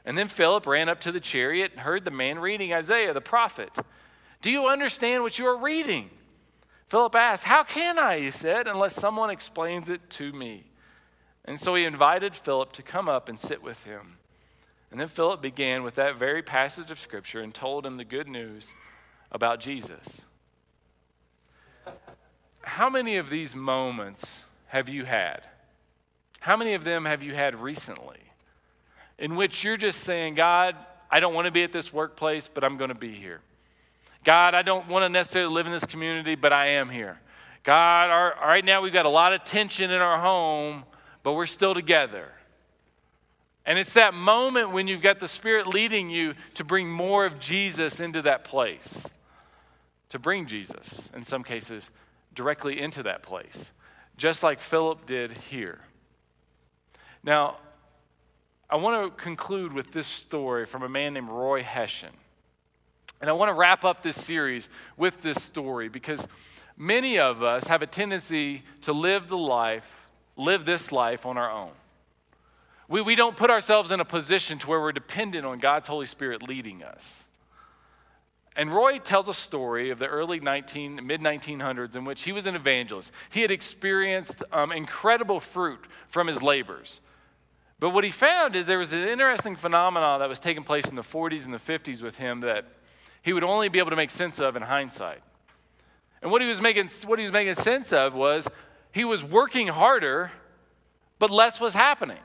And 0.06 0.18
then 0.18 0.28
Philip 0.28 0.66
ran 0.66 0.90
up 0.90 1.00
to 1.02 1.12
the 1.12 1.20
chariot 1.20 1.72
and 1.72 1.82
heard 1.82 2.06
the 2.06 2.12
man 2.12 2.40
reading 2.40 2.74
Isaiah 2.74 3.14
the 3.14 3.22
prophet. 3.22 3.72
Do 4.42 4.52
you 4.52 4.68
understand 4.68 5.24
what 5.24 5.40
you 5.40 5.46
are 5.46 5.58
reading? 5.58 6.10
Philip 6.88 7.16
asked, 7.16 7.44
How 7.44 7.64
can 7.64 7.98
I, 7.98 8.20
he 8.20 8.32
said, 8.32 8.68
unless 8.68 8.94
someone 8.94 9.30
explains 9.30 9.90
it 9.90 10.10
to 10.12 10.32
me? 10.32 10.66
And 11.46 11.60
so 11.60 11.76
he 11.76 11.86
invited 11.86 12.36
Philip 12.36 12.72
to 12.74 12.84
come 12.84 13.08
up 13.08 13.30
and 13.30 13.40
sit 13.40 13.62
with 13.62 13.84
him. 13.84 14.18
And 14.92 15.00
then 15.00 15.08
Philip 15.08 15.42
began 15.42 15.84
with 15.84 15.96
that 15.96 16.18
very 16.18 16.42
passage 16.42 16.90
of 16.92 17.00
Scripture 17.00 17.42
and 17.42 17.54
told 17.54 17.86
him 17.86 17.98
the 17.98 18.06
good 18.06 18.28
news 18.28 18.74
about 19.32 19.60
Jesus. 19.60 20.22
How 22.66 22.90
many 22.90 23.18
of 23.18 23.30
these 23.30 23.56
moments 23.56 24.44
have 24.68 24.90
you 24.90 25.06
had? 25.06 25.42
How 26.40 26.58
many 26.58 26.74
of 26.74 26.84
them 26.84 27.06
have 27.06 27.22
you 27.22 27.34
had 27.34 27.56
recently? 27.56 28.20
In 29.18 29.36
which 29.36 29.64
you're 29.64 29.78
just 29.78 30.02
saying, 30.02 30.36
God, 30.36 30.76
I 31.10 31.20
don't 31.20 31.34
want 31.34 31.46
to 31.46 31.52
be 31.52 31.64
at 31.64 31.72
this 31.72 31.94
workplace, 31.94 32.50
but 32.52 32.64
I'm 32.64 32.76
going 32.78 32.90
to 32.90 32.96
be 32.96 33.14
here. 33.14 33.42
God, 34.24 34.56
I 34.56 34.64
don't 34.64 34.88
want 34.88 35.04
to 35.04 35.10
necessarily 35.10 35.54
live 35.54 35.68
in 35.68 35.72
this 35.72 35.86
community, 35.86 36.34
but 36.34 36.52
I 36.52 36.70
am 36.70 36.90
here. 36.90 37.20
God, 37.64 38.10
our, 38.10 38.36
right 38.42 38.66
now 38.66 38.82
we've 38.82 38.92
got 38.92 39.06
a 39.06 39.10
lot 39.10 39.32
of 39.32 39.44
tension 39.44 39.92
in 39.92 40.02
our 40.02 40.20
home, 40.20 40.84
but 41.22 41.34
we're 41.34 41.46
still 41.46 41.76
together. 41.76 42.30
And 43.66 43.78
it's 43.78 43.94
that 43.94 44.16
moment 44.16 44.72
when 44.72 44.88
you've 44.88 45.02
got 45.02 45.20
the 45.20 45.28
Spirit 45.28 45.68
leading 45.68 46.10
you 46.10 46.34
to 46.56 46.64
bring 46.64 46.90
more 46.90 47.26
of 47.26 47.40
Jesus 47.40 48.00
into 48.00 48.24
that 48.24 48.44
place, 48.44 49.08
to 50.10 50.20
bring 50.20 50.48
Jesus, 50.48 51.12
in 51.16 51.24
some 51.24 51.44
cases, 51.44 51.92
directly 52.36 52.80
into 52.80 53.04
that 53.04 53.24
place, 53.24 53.72
just 54.18 54.44
like 54.44 54.60
Philip 54.60 55.06
did 55.06 55.32
here. 55.32 55.80
Now, 57.24 57.58
I 58.70 58.76
want 58.76 59.18
to 59.18 59.24
conclude 59.24 59.74
with 59.74 59.92
this 59.92 60.08
story 60.08 60.66
from 60.66 60.84
a 60.84 60.90
man 60.90 61.14
named 61.14 61.30
Roy 61.30 61.64
Hession. 61.64 62.10
And 63.22 63.30
I 63.30 63.34
want 63.34 63.50
to 63.50 63.54
wrap 63.54 63.86
up 63.86 64.04
this 64.04 64.22
series 64.22 64.70
with 64.98 65.22
this 65.22 65.42
story 65.42 65.88
because 65.88 66.28
many 66.78 67.18
of 67.18 67.42
us 67.42 67.68
have 67.68 67.82
a 67.82 67.88
tendency 67.88 68.64
to 68.82 68.94
live 68.94 69.28
the 69.28 69.38
life, 69.38 70.10
live 70.36 70.66
this 70.66 70.92
life 70.92 71.26
on 71.26 71.38
our 71.38 71.50
own. 71.50 71.72
We, 72.88 73.02
we 73.02 73.16
don't 73.16 73.36
put 73.38 73.50
ourselves 73.50 73.92
in 73.92 74.00
a 74.00 74.06
position 74.06 74.60
to 74.60 74.68
where 74.68 74.80
we're 74.80 74.92
dependent 74.92 75.46
on 75.46 75.60
God's 75.60 75.88
Holy 75.88 76.06
Spirit 76.06 76.44
leading 76.48 76.84
us. 76.84 77.28
And 78.56 78.72
Roy 78.72 79.00
tells 79.00 79.28
a 79.28 79.34
story 79.34 79.90
of 79.90 80.00
the 80.00 80.08
early 80.08 80.40
19, 80.40 81.06
mid 81.06 81.22
1900s 81.22 81.96
in 81.96 82.06
which 82.06 82.24
he 82.24 82.32
was 82.32 82.46
an 82.46 82.56
evangelist. 82.56 83.12
He 83.30 83.42
had 83.42 83.52
experienced 83.52 84.44
um, 84.52 84.72
incredible 84.72 85.42
fruit 85.42 85.86
from 86.08 86.28
his 86.28 86.42
labors. 86.42 87.02
But 87.80 87.90
what 87.90 88.06
he 88.06 88.12
found 88.12 88.56
is 88.56 88.68
there 88.68 88.78
was 88.78 88.94
an 88.94 89.04
interesting 89.04 89.58
phenomenon 89.58 90.20
that 90.20 90.30
was 90.30 90.40
taking 90.40 90.64
place 90.64 90.90
in 90.90 90.96
the 90.96 91.02
40s 91.02 91.44
and 91.44 91.54
the 91.54 91.58
50s 91.58 92.02
with 92.02 92.18
him 92.18 92.40
that 92.42 92.66
he 93.22 93.34
would 93.34 93.44
only 93.44 93.68
be 93.68 93.80
able 93.80 93.90
to 93.90 93.98
make 93.98 94.12
sense 94.12 94.40
of 94.40 94.56
in 94.56 94.62
hindsight. 94.62 95.22
And 96.22 96.32
what 96.32 96.42
he 96.42 96.48
was 96.48 96.62
making, 96.62 96.90
what 97.06 97.20
he 97.20 97.24
was 97.24 97.34
making 97.34 97.56
sense 97.56 97.92
of 97.92 98.14
was 98.14 98.48
he 98.94 99.04
was 99.04 99.24
working 99.24 99.68
harder, 99.68 100.32
but 101.20 101.30
less 101.30 101.60
was 101.60 101.74
happening. 101.74 102.20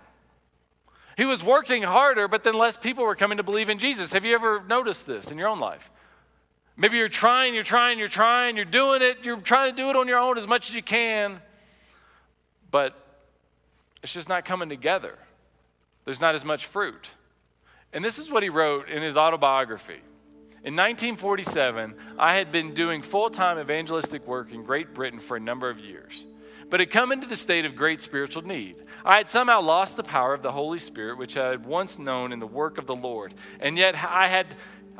He 1.16 1.24
was 1.24 1.42
working 1.42 1.82
harder, 1.82 2.28
but 2.28 2.44
then 2.44 2.54
less 2.54 2.76
people 2.76 3.04
were 3.04 3.16
coming 3.16 3.38
to 3.38 3.42
believe 3.42 3.68
in 3.68 3.78
Jesus. 3.78 4.12
Have 4.12 4.24
you 4.24 4.34
ever 4.34 4.62
noticed 4.68 5.06
this 5.06 5.32
in 5.32 5.36
your 5.36 5.48
own 5.48 5.58
life? 5.58 5.90
Maybe 6.80 6.96
you're 6.96 7.08
trying, 7.08 7.52
you're 7.52 7.62
trying, 7.62 7.98
you're 7.98 8.08
trying, 8.08 8.56
you're 8.56 8.64
doing 8.64 9.02
it, 9.02 9.18
you're 9.22 9.36
trying 9.36 9.70
to 9.70 9.76
do 9.76 9.90
it 9.90 9.96
on 9.96 10.08
your 10.08 10.18
own 10.18 10.38
as 10.38 10.48
much 10.48 10.70
as 10.70 10.74
you 10.74 10.82
can, 10.82 11.42
but 12.70 12.94
it's 14.02 14.14
just 14.14 14.30
not 14.30 14.46
coming 14.46 14.70
together. 14.70 15.18
There's 16.06 16.22
not 16.22 16.34
as 16.34 16.42
much 16.42 16.64
fruit. 16.64 17.10
And 17.92 18.02
this 18.02 18.18
is 18.18 18.30
what 18.30 18.42
he 18.42 18.48
wrote 18.48 18.88
in 18.88 19.02
his 19.02 19.18
autobiography. 19.18 20.00
In 20.64 20.74
1947, 20.74 21.94
I 22.18 22.34
had 22.34 22.50
been 22.50 22.72
doing 22.72 23.02
full 23.02 23.28
time 23.28 23.58
evangelistic 23.58 24.26
work 24.26 24.50
in 24.50 24.62
Great 24.62 24.94
Britain 24.94 25.20
for 25.20 25.36
a 25.36 25.40
number 25.40 25.68
of 25.68 25.80
years, 25.80 26.24
but 26.70 26.80
had 26.80 26.90
come 26.90 27.12
into 27.12 27.26
the 27.26 27.36
state 27.36 27.66
of 27.66 27.76
great 27.76 28.00
spiritual 28.00 28.40
need. 28.40 28.76
I 29.04 29.18
had 29.18 29.28
somehow 29.28 29.60
lost 29.60 29.98
the 29.98 30.02
power 30.02 30.32
of 30.32 30.40
the 30.40 30.52
Holy 30.52 30.78
Spirit, 30.78 31.18
which 31.18 31.36
I 31.36 31.50
had 31.50 31.66
once 31.66 31.98
known 31.98 32.32
in 32.32 32.38
the 32.38 32.46
work 32.46 32.78
of 32.78 32.86
the 32.86 32.96
Lord, 32.96 33.34
and 33.60 33.76
yet 33.76 33.94
I 33.94 34.28
had 34.28 34.46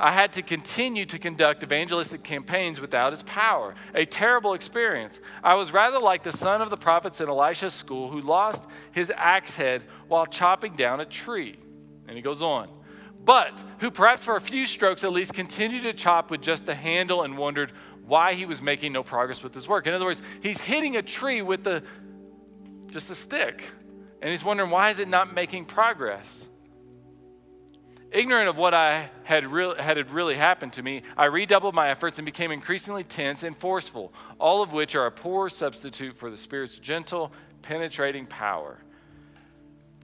I 0.01 0.11
had 0.11 0.33
to 0.33 0.41
continue 0.41 1.05
to 1.05 1.19
conduct 1.19 1.61
evangelistic 1.61 2.23
campaigns 2.23 2.81
without 2.81 3.13
his 3.13 3.21
power. 3.21 3.75
A 3.93 4.03
terrible 4.03 4.55
experience. 4.55 5.19
I 5.43 5.53
was 5.53 5.71
rather 5.71 5.99
like 5.99 6.23
the 6.23 6.31
son 6.31 6.59
of 6.59 6.71
the 6.71 6.75
prophets 6.75 7.21
in 7.21 7.29
Elisha's 7.29 7.75
school 7.75 8.09
who 8.09 8.19
lost 8.19 8.65
his 8.91 9.11
axe 9.15 9.55
head 9.55 9.83
while 10.07 10.25
chopping 10.25 10.73
down 10.73 11.01
a 11.01 11.05
tree. 11.05 11.59
And 12.07 12.17
he 12.17 12.23
goes 12.23 12.41
on. 12.41 12.67
But 13.23 13.61
who 13.77 13.91
perhaps 13.91 14.23
for 14.23 14.35
a 14.35 14.41
few 14.41 14.65
strokes 14.65 15.03
at 15.03 15.11
least 15.11 15.35
continued 15.35 15.83
to 15.83 15.93
chop 15.93 16.31
with 16.31 16.41
just 16.41 16.65
the 16.65 16.73
handle 16.73 17.21
and 17.21 17.37
wondered 17.37 17.71
why 18.03 18.33
he 18.33 18.47
was 18.47 18.59
making 18.59 18.93
no 18.93 19.03
progress 19.03 19.43
with 19.43 19.53
his 19.53 19.67
work. 19.67 19.85
In 19.85 19.93
other 19.93 20.05
words, 20.05 20.23
he's 20.41 20.59
hitting 20.59 20.97
a 20.97 21.03
tree 21.03 21.43
with 21.43 21.63
the, 21.63 21.83
just 22.87 23.11
a 23.11 23.15
stick. 23.15 23.69
And 24.19 24.31
he's 24.31 24.43
wondering 24.43 24.71
why 24.71 24.89
is 24.89 24.97
it 24.97 25.07
not 25.07 25.35
making 25.35 25.65
progress? 25.65 26.47
Ignorant 28.11 28.49
of 28.49 28.57
what 28.57 28.73
I 28.73 29.09
had, 29.23 29.45
re- 29.45 29.73
had 29.79 30.09
really 30.09 30.35
happened 30.35 30.73
to 30.73 30.83
me, 30.83 31.03
I 31.15 31.25
redoubled 31.25 31.73
my 31.73 31.89
efforts 31.89 32.19
and 32.19 32.25
became 32.25 32.51
increasingly 32.51 33.05
tense 33.05 33.43
and 33.43 33.55
forceful, 33.55 34.13
all 34.37 34.61
of 34.61 34.73
which 34.73 34.95
are 34.95 35.05
a 35.05 35.11
poor 35.11 35.47
substitute 35.47 36.17
for 36.17 36.29
the 36.29 36.35
Spirit's 36.35 36.77
gentle, 36.77 37.31
penetrating 37.61 38.25
power. 38.25 38.79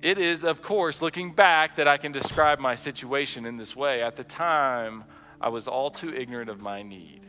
It 0.01 0.17
is, 0.17 0.45
of 0.45 0.61
course, 0.61 1.01
looking 1.01 1.33
back, 1.33 1.75
that 1.75 1.87
I 1.87 1.97
can 1.97 2.13
describe 2.13 2.59
my 2.59 2.75
situation 2.75 3.45
in 3.45 3.57
this 3.57 3.75
way. 3.75 4.01
At 4.01 4.15
the 4.15 4.23
time, 4.23 5.03
I 5.41 5.49
was 5.49 5.67
all 5.67 5.91
too 5.91 6.13
ignorant 6.13 6.49
of 6.49 6.61
my 6.61 6.83
need. 6.83 7.25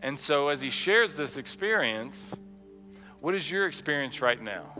And 0.00 0.18
so, 0.18 0.48
as 0.48 0.62
he 0.62 0.70
shares 0.70 1.14
this 1.14 1.36
experience, 1.36 2.34
what 3.20 3.34
is 3.34 3.50
your 3.50 3.66
experience 3.66 4.22
right 4.22 4.40
now? 4.40 4.72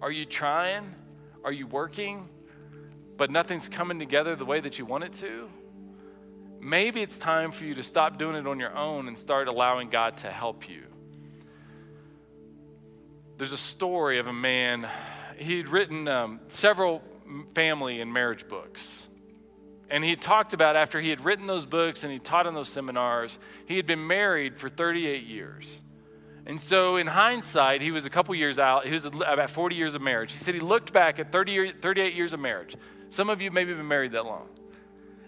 Are 0.00 0.10
you 0.10 0.24
trying? 0.24 0.94
Are 1.44 1.52
you 1.52 1.66
working? 1.68 2.28
But 3.18 3.30
nothing's 3.30 3.68
coming 3.68 3.98
together 3.98 4.36
the 4.36 4.44
way 4.44 4.60
that 4.60 4.78
you 4.78 4.86
want 4.86 5.04
it 5.04 5.12
to, 5.14 5.50
maybe 6.60 7.02
it's 7.02 7.18
time 7.18 7.52
for 7.52 7.64
you 7.64 7.74
to 7.74 7.82
stop 7.82 8.16
doing 8.16 8.36
it 8.36 8.46
on 8.46 8.58
your 8.58 8.74
own 8.74 9.08
and 9.08 9.18
start 9.18 9.48
allowing 9.48 9.90
God 9.90 10.16
to 10.18 10.30
help 10.30 10.68
you. 10.68 10.84
There's 13.36 13.52
a 13.52 13.58
story 13.58 14.18
of 14.18 14.28
a 14.28 14.32
man, 14.32 14.88
he'd 15.36 15.68
written 15.68 16.08
um, 16.08 16.40
several 16.48 17.02
family 17.54 18.00
and 18.00 18.12
marriage 18.12 18.48
books. 18.48 19.06
And 19.90 20.04
he 20.04 20.16
talked 20.16 20.52
about 20.52 20.76
after 20.76 21.00
he 21.00 21.08
had 21.08 21.24
written 21.24 21.46
those 21.46 21.66
books 21.66 22.04
and 22.04 22.12
he 22.12 22.18
taught 22.18 22.46
in 22.46 22.54
those 22.54 22.68
seminars, 22.68 23.38
he 23.66 23.76
had 23.76 23.86
been 23.86 24.06
married 24.06 24.58
for 24.58 24.68
38 24.68 25.24
years. 25.24 25.66
And 26.46 26.60
so, 26.60 26.96
in 26.96 27.06
hindsight, 27.06 27.82
he 27.82 27.90
was 27.90 28.06
a 28.06 28.10
couple 28.10 28.34
years 28.34 28.58
out. 28.58 28.86
He 28.86 28.92
was 28.92 29.04
about 29.04 29.50
40 29.50 29.76
years 29.76 29.94
of 29.94 30.00
marriage. 30.00 30.32
He 30.32 30.38
said 30.38 30.54
he 30.54 30.60
looked 30.60 30.94
back 30.94 31.18
at 31.18 31.30
30 31.30 31.74
38 31.80 32.14
years 32.14 32.32
of 32.32 32.40
marriage. 32.40 32.74
Some 33.08 33.30
of 33.30 33.40
you 33.40 33.50
maybe 33.50 33.70
have 33.70 33.78
been 33.78 33.88
married 33.88 34.12
that 34.12 34.24
long. 34.24 34.48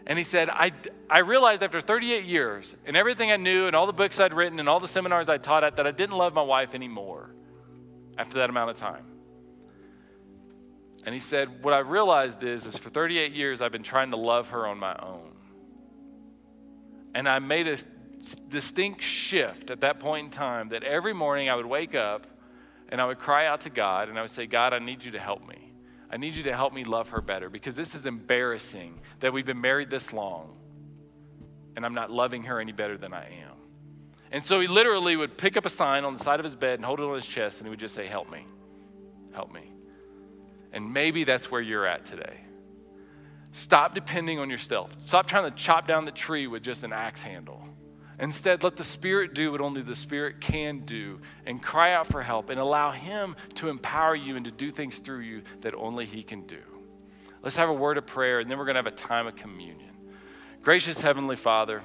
And 0.07 0.19
he 0.19 0.25
said, 0.25 0.49
I, 0.49 0.73
I 1.09 1.19
realized 1.19 1.63
after 1.63 1.81
38 1.81 2.25
years 2.25 2.75
and 2.85 2.97
everything 2.97 3.31
I 3.31 3.37
knew 3.37 3.67
and 3.67 3.77
all 3.77 3.87
the 3.87 3.93
books 3.93 4.19
I'd 4.19 4.35
written 4.35 4.59
and 4.59 4.69
all 4.69 4.81
the 4.81 4.89
seminars 4.89 5.29
I 5.29 5.39
taught 5.39 5.63
at 5.63 5.77
that 5.77 5.87
I 5.87 5.91
didn't 5.93 6.17
love 6.17 6.35
my 6.35 6.43
wife 6.43 6.75
anymore 6.75 7.31
after 8.19 8.39
that 8.39 8.51
amount 8.51 8.71
of 8.71 8.77
time. 8.77 9.07
And 11.05 11.15
he 11.15 11.21
said, 11.21 11.63
What 11.63 11.75
I 11.75 11.79
realized 11.79 12.43
is, 12.43 12.67
is 12.67 12.77
for 12.77 12.91
38 12.91 13.33
years 13.33 13.63
I've 13.63 13.73
been 13.73 13.83
trying 13.83 14.11
to 14.11 14.17
love 14.17 14.51
her 14.51 14.67
on 14.67 14.79
my 14.79 14.95
own. 14.97 15.33
And 17.15 17.29
I 17.29 17.39
made 17.39 17.69
a 17.69 17.79
distinct 18.49 19.03
shift 19.03 19.71
at 19.71 19.81
that 19.81 19.99
point 20.01 20.27
in 20.27 20.31
time 20.31 20.69
that 20.71 20.83
every 20.83 21.13
morning 21.13 21.49
I 21.49 21.55
would 21.55 21.67
wake 21.67 21.95
up 21.95 22.27
and 22.89 23.01
I 23.01 23.07
would 23.07 23.19
cry 23.19 23.47
out 23.47 23.63
to 23.63 23.71
God 23.71 24.09
and 24.09 24.19
I 24.19 24.23
would 24.23 24.31
say, 24.31 24.47
God, 24.47 24.73
I 24.73 24.79
need 24.79 25.05
you 25.05 25.13
to 25.13 25.19
help 25.19 25.47
me. 25.47 25.70
I 26.11 26.17
need 26.17 26.35
you 26.35 26.43
to 26.45 26.55
help 26.55 26.73
me 26.73 26.85
love 26.85 27.11
her 27.11 27.21
better 27.21 27.49
because 27.49 27.77
this 27.77 27.95
is 27.95 28.07
embarrassing 28.07 28.99
that 29.21 29.33
we've 29.33 29.47
been 29.47 29.61
married 29.61 29.91
this 29.91 30.13
long 30.13 30.57
and 31.77 31.87
I'm 31.87 31.95
not 31.95 32.11
loving 32.11 32.43
her 32.45 32.61
any 32.61 32.73
better 32.73 32.99
than 32.99 33.15
I 33.15 33.27
am. 33.27 33.57
And 34.33 34.45
so 34.45 34.61
he 34.61 34.67
literally 34.67 35.17
would 35.17 35.37
pick 35.37 35.57
up 35.57 35.67
a 35.67 35.71
sign 35.71 36.05
on 36.05 36.13
the 36.13 36.19
side 36.19 36.41
of 36.41 36.45
his 36.45 36.57
bed 36.57 36.75
and 36.75 36.85
hold 36.85 37.01
it 37.01 37.05
on 37.05 37.15
his 37.15 37.27
chest 37.27 37.59
and 37.59 37.67
he 37.67 37.71
would 37.71 37.79
just 37.79 37.95
say, 37.95 38.07
Help 38.07 38.31
me. 38.31 38.45
Help 39.33 39.53
me. 39.53 39.73
And 40.73 40.93
maybe 40.93 41.25
that's 41.25 41.51
where 41.51 41.61
you're 41.61 41.87
at 41.87 42.05
today. 42.05 42.41
Stop 43.53 43.95
depending 43.95 44.39
on 44.39 44.51
yourself. 44.51 44.93
Stop 45.07 45.27
trying 45.27 45.51
to 45.51 45.57
chop 45.57 45.87
down 45.87 46.05
the 46.05 46.13
tree 46.13 46.47
with 46.47 46.63
just 46.63 46.85
an 46.85 46.93
axe 46.93 47.23
handle. 47.23 47.63
Instead, 48.21 48.63
let 48.63 48.77
the 48.77 48.85
Spirit 48.85 49.33
do 49.33 49.51
what 49.51 49.63
only 49.63 49.81
the 49.81 49.97
Spirit 49.97 50.43
can 50.43 50.81
do 50.81 51.19
and 51.47 51.63
cry 51.63 51.95
out 51.95 52.07
for 52.07 52.23
help 52.23 52.51
and 52.51 52.61
allow 52.61 52.91
Him 52.91 53.35
to 53.55 53.71
empower 53.71 54.15
you 54.15 54.37
and 54.37 54.45
to 54.45 54.51
do 54.51 54.71
things 54.71 54.99
through 54.99 55.21
you 55.21 55.43
that 55.63 55.75
only 55.75 56.05
He 56.05 56.23
can 56.23 56.47
do. 56.47 56.61
Let's 57.43 57.57
have 57.57 57.71
a 57.71 57.75
word 57.75 57.97
of 57.97 58.07
prayer 58.07 58.41
and 58.41 58.51
then 58.51 58.59
we're 58.59 58.67
going 58.67 58.75
to 58.75 58.81
have 58.81 58.87
a 58.87 58.91
time 58.91 59.27
of 59.27 59.37
communion. 59.37 59.91
Gracious 60.63 61.01
Heavenly 61.01 61.37
Father, 61.37 61.83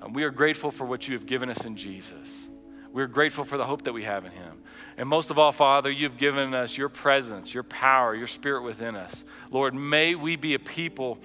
uh, 0.00 0.08
we 0.10 0.24
are 0.24 0.30
grateful 0.30 0.70
for 0.70 0.86
what 0.86 1.06
you 1.06 1.12
have 1.12 1.26
given 1.26 1.50
us 1.50 1.66
in 1.66 1.76
Jesus. 1.76 2.48
We're 2.90 3.06
grateful 3.06 3.44
for 3.44 3.58
the 3.58 3.66
hope 3.66 3.82
that 3.82 3.92
we 3.92 4.04
have 4.04 4.24
in 4.24 4.32
Him. 4.32 4.62
And 4.96 5.06
most 5.06 5.30
of 5.30 5.38
all, 5.38 5.52
Father, 5.52 5.90
you've 5.90 6.16
given 6.16 6.54
us 6.54 6.78
your 6.78 6.88
presence, 6.88 7.52
your 7.52 7.62
power, 7.64 8.14
your 8.14 8.26
spirit 8.26 8.62
within 8.62 8.96
us. 8.96 9.22
Lord, 9.50 9.74
may 9.74 10.14
we 10.14 10.36
be 10.36 10.54
a 10.54 10.58
people 10.58 11.18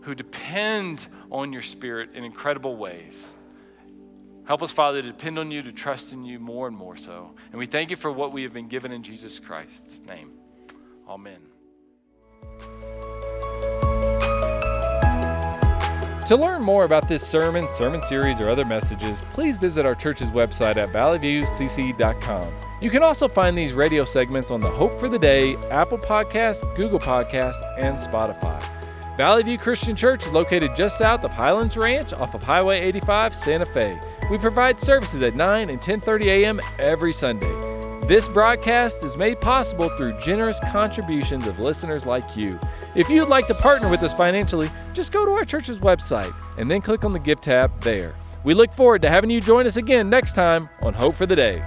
who 0.00 0.14
depend 0.14 1.06
on 1.30 1.52
your 1.52 1.60
spirit 1.60 2.14
in 2.14 2.24
incredible 2.24 2.76
ways. 2.76 3.30
Help 4.50 4.64
us, 4.64 4.72
Father, 4.72 5.00
to 5.00 5.06
depend 5.06 5.38
on 5.38 5.52
you, 5.52 5.62
to 5.62 5.70
trust 5.70 6.12
in 6.12 6.24
you 6.24 6.40
more 6.40 6.66
and 6.66 6.76
more 6.76 6.96
so. 6.96 7.30
And 7.52 7.58
we 7.60 7.66
thank 7.66 7.88
you 7.88 7.94
for 7.94 8.10
what 8.10 8.32
we 8.32 8.42
have 8.42 8.52
been 8.52 8.66
given 8.66 8.90
in 8.90 9.00
Jesus 9.00 9.38
Christ's 9.38 10.02
name. 10.08 10.32
Amen. 11.08 11.38
To 16.26 16.36
learn 16.36 16.62
more 16.62 16.82
about 16.82 17.06
this 17.06 17.24
sermon, 17.24 17.68
sermon 17.68 18.00
series, 18.00 18.40
or 18.40 18.48
other 18.48 18.64
messages, 18.64 19.20
please 19.32 19.56
visit 19.56 19.86
our 19.86 19.94
church's 19.94 20.30
website 20.30 20.76
at 20.78 20.88
valleyviewcc.com. 20.88 22.52
You 22.82 22.90
can 22.90 23.04
also 23.04 23.28
find 23.28 23.56
these 23.56 23.72
radio 23.72 24.04
segments 24.04 24.50
on 24.50 24.60
the 24.60 24.68
Hope 24.68 24.98
for 24.98 25.08
the 25.08 25.16
Day, 25.16 25.54
Apple 25.70 25.98
Podcasts, 25.98 26.64
Google 26.74 26.98
Podcasts, 26.98 27.62
and 27.78 27.96
Spotify. 28.00 28.60
Valley 29.16 29.44
View 29.44 29.58
Christian 29.58 29.94
Church 29.94 30.24
is 30.24 30.32
located 30.32 30.74
just 30.74 30.98
south 30.98 31.22
of 31.22 31.30
Highlands 31.30 31.76
Ranch 31.76 32.12
off 32.12 32.34
of 32.34 32.42
Highway 32.42 32.80
85, 32.80 33.32
Santa 33.32 33.66
Fe. 33.66 34.00
We 34.30 34.38
provide 34.38 34.80
services 34.80 35.22
at 35.22 35.34
9 35.34 35.70
and 35.70 35.80
10:30 35.80 36.26
a.m. 36.26 36.60
every 36.78 37.12
Sunday. 37.12 37.52
This 38.06 38.28
broadcast 38.28 39.04
is 39.04 39.16
made 39.16 39.40
possible 39.40 39.88
through 39.96 40.18
generous 40.18 40.58
contributions 40.70 41.46
of 41.46 41.58
listeners 41.58 42.06
like 42.06 42.36
you. 42.36 42.58
If 42.94 43.08
you'd 43.08 43.28
like 43.28 43.46
to 43.48 43.54
partner 43.54 43.88
with 43.88 44.02
us 44.02 44.12
financially, 44.12 44.70
just 44.94 45.12
go 45.12 45.24
to 45.24 45.32
our 45.32 45.44
church's 45.44 45.78
website 45.78 46.34
and 46.58 46.70
then 46.70 46.80
click 46.80 47.04
on 47.04 47.12
the 47.12 47.18
Give 47.18 47.40
tab 47.40 47.80
there. 47.82 48.14
We 48.44 48.54
look 48.54 48.72
forward 48.72 49.02
to 49.02 49.10
having 49.10 49.30
you 49.30 49.40
join 49.40 49.66
us 49.66 49.76
again 49.76 50.08
next 50.08 50.34
time 50.34 50.68
on 50.82 50.94
Hope 50.94 51.14
for 51.14 51.26
the 51.26 51.36
Day. 51.36 51.62